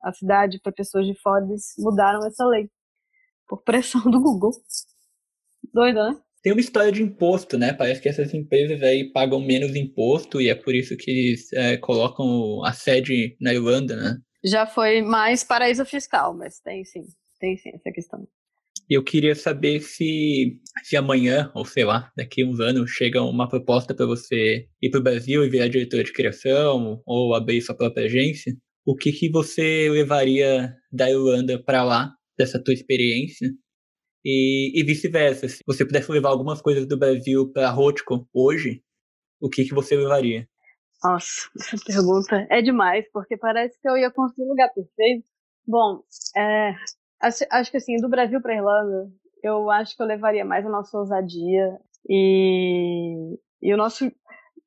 [0.02, 2.70] a cidade para pessoas de fora, eles mudaram essa lei.
[3.48, 4.52] Por pressão do Google.
[5.74, 6.18] Doido, né?
[6.42, 7.72] Tem uma história de imposto, né?
[7.72, 11.78] Parece que essas empresas aí pagam menos imposto e é por isso que eles é,
[11.78, 14.18] colocam a sede na Irlanda, né?
[14.44, 17.04] Já foi mais paraíso fiscal, mas tem sim,
[17.40, 18.28] tem sim essa questão.
[18.90, 23.48] Eu queria saber se, se amanhã, ou sei lá, daqui a uns anos, chega uma
[23.48, 27.76] proposta para você ir para o Brasil e virar diretor de criação ou abrir sua
[27.76, 28.54] própria agência.
[28.86, 33.50] O que, que você levaria da Irlanda para lá, dessa tua experiência?
[34.26, 35.48] E, e vice-versa.
[35.48, 38.82] Se você pudesse levar algumas coisas do Brasil para Rotco hoje,
[39.40, 40.48] o que, que você levaria?
[41.04, 45.26] Nossa, essa pergunta é demais, porque parece que eu ia construir um lugar perfeito.
[45.68, 46.02] Bom,
[46.36, 46.76] é,
[47.22, 50.70] acho, acho que assim, do Brasil para Irlanda, eu acho que eu levaria mais a
[50.70, 51.78] nossa ousadia
[52.08, 54.10] e, e o nosso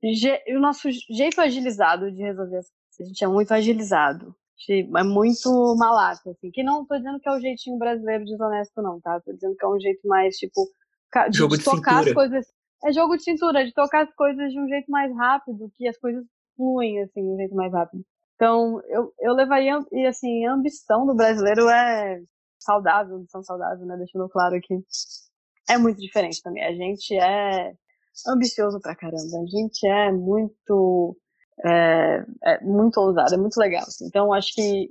[0.02, 2.76] je, o nosso jeito agilizado de resolver as coisas.
[3.00, 4.34] A gente é muito agilizado.
[4.68, 6.50] É muito malaco, assim.
[6.50, 9.20] Que não tô dizendo que é o jeitinho brasileiro desonesto, não, tá?
[9.20, 10.66] Tô dizendo que é um jeito mais, tipo,
[11.30, 12.08] de, jogo de tocar cintura.
[12.08, 12.46] as coisas.
[12.84, 15.98] É jogo de cintura, de tocar as coisas de um jeito mais rápido, que as
[15.98, 16.24] coisas
[16.56, 18.04] fluem, assim, de um jeito mais rápido.
[18.34, 22.20] Então, eu, eu levaria, e assim, a ambição do brasileiro é
[22.58, 23.96] saudável, ambição saudável, né?
[23.96, 24.74] Deixando claro aqui.
[25.68, 26.62] É muito diferente também.
[26.64, 27.72] A gente é
[28.28, 29.38] ambicioso pra caramba.
[29.42, 31.16] A gente é muito
[31.64, 33.82] é, é muito ousado, é muito legal.
[33.82, 34.06] Assim.
[34.06, 34.90] Então, acho que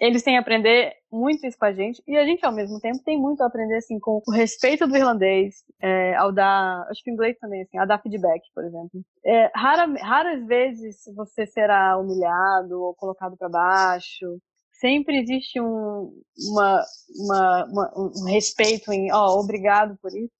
[0.00, 2.02] eles têm a aprender muito isso com a gente.
[2.06, 4.96] E a gente ao mesmo tempo tem muito a aprender assim com o respeito do
[4.96, 9.04] irlandês é, ao dar acho que inglês também assim a dar feedback por exemplo.
[9.24, 14.38] É, rara, raras vezes você será humilhado ou colocado para baixo.
[14.72, 16.12] Sempre existe um
[16.50, 16.84] uma,
[17.16, 20.34] uma, uma, um respeito em ó oh, obrigado por isso.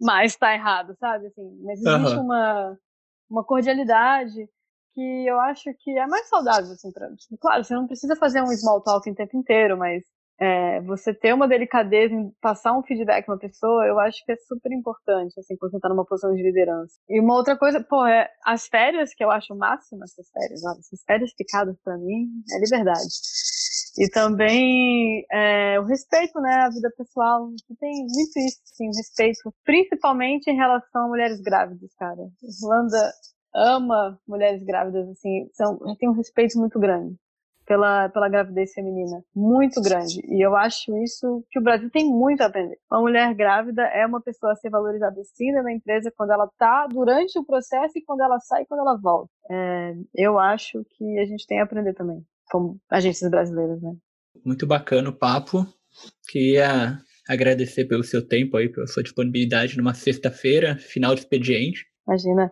[0.00, 2.24] Mas está errado sabe assim mas existe uhum.
[2.24, 2.78] uma
[3.30, 4.48] uma cordialidade
[4.94, 7.08] que eu acho que é mais saudável, assim, pra,
[7.40, 10.02] claro, você não precisa fazer um small talk o tempo inteiro, mas
[10.40, 14.36] é, você ter uma delicadeza em passar um feedback uma pessoa, eu acho que é
[14.36, 16.94] super importante, assim, quando você tá numa posição de liderança.
[17.08, 20.64] E uma outra coisa, pô, é as férias, que eu acho o máximo essas férias,
[20.64, 23.08] olha, essas férias picadas pra mim é liberdade.
[23.98, 27.50] E também é, o respeito, né, à vida pessoal.
[27.78, 32.30] Tem muito isso, sim, respeito, principalmente em relação a mulheres grávidas, cara.
[32.42, 33.12] Irlanda
[33.54, 37.16] ama mulheres grávidas, assim, são, tem um respeito muito grande
[37.70, 40.20] pela, pela gravidez feminina, muito grande.
[40.26, 42.76] E eu acho isso que o Brasil tem muito a aprender.
[42.90, 46.88] Uma mulher grávida é uma pessoa a ser valorizada sim na empresa quando ela está
[46.88, 49.30] durante o processo e quando ela sai e quando ela volta.
[49.48, 52.20] É, eu acho que a gente tem a aprender também,
[52.50, 53.92] como agências brasileiras, né?
[54.44, 55.64] Muito bacana o papo.
[56.28, 56.98] Queria
[57.28, 61.86] agradecer pelo seu tempo aí, pela sua disponibilidade numa sexta-feira, final de expediente.
[62.04, 62.50] Imagina.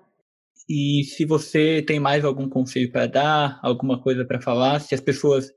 [0.68, 5.00] E se você tem mais algum conselho para dar, alguma coisa para falar, se as
[5.00, 5.50] pessoas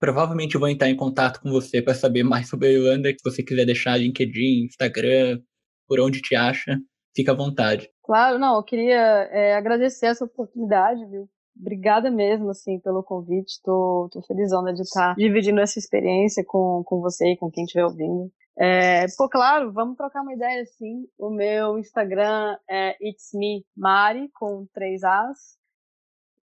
[0.00, 3.42] provavelmente vão entrar em contato com você para saber mais sobre a Irlanda, se você
[3.42, 5.40] quiser deixar LinkedIn, Instagram,
[5.86, 6.78] por onde te acha,
[7.14, 7.88] fica à vontade.
[8.02, 11.28] Claro, não, eu queria é, agradecer essa oportunidade, viu?
[11.60, 13.60] Obrigada mesmo, assim, pelo convite.
[13.62, 17.84] Tô, tô felizona de estar dividindo essa experiência com, com você e com quem estiver
[17.84, 18.32] ouvindo.
[18.58, 21.06] É, pô, claro, vamos trocar uma ideia assim.
[21.18, 25.58] O meu Instagram é It's Me Mari, com três As.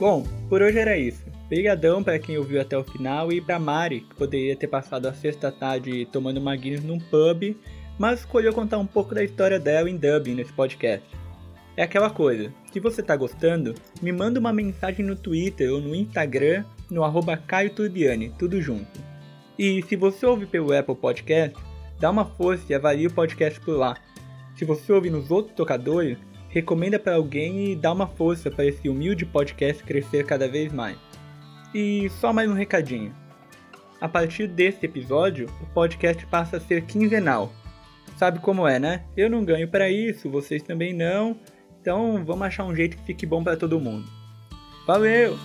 [0.00, 1.26] Bom, por hoje era isso.
[1.46, 5.14] Obrigadão para quem ouviu até o final e para Mari, que poderia ter passado a
[5.14, 7.56] sexta tarde tomando uma Guinness num pub,
[7.98, 11.06] mas escolheu contar um pouco da história dela em Dublin nesse podcast.
[11.78, 13.72] É aquela coisa, se você tá gostando,
[14.02, 19.00] me manda uma mensagem no Twitter ou no Instagram, no arroba Caio Turbiani, tudo junto.
[19.56, 21.56] E se você ouve pelo Apple Podcast,
[22.00, 23.96] dá uma força e avalie o podcast por lá.
[24.56, 26.18] Se você ouve nos outros tocadores,
[26.48, 30.98] recomenda para alguém e dá uma força para esse humilde podcast crescer cada vez mais.
[31.72, 33.14] E só mais um recadinho.
[34.00, 37.52] A partir desse episódio, o podcast passa a ser quinzenal.
[38.16, 39.04] sabe como é, né?
[39.16, 41.38] Eu não ganho para isso, vocês também não.
[41.80, 44.06] Então vamos achar um jeito que fique bom para todo mundo.
[44.86, 45.38] Valeu!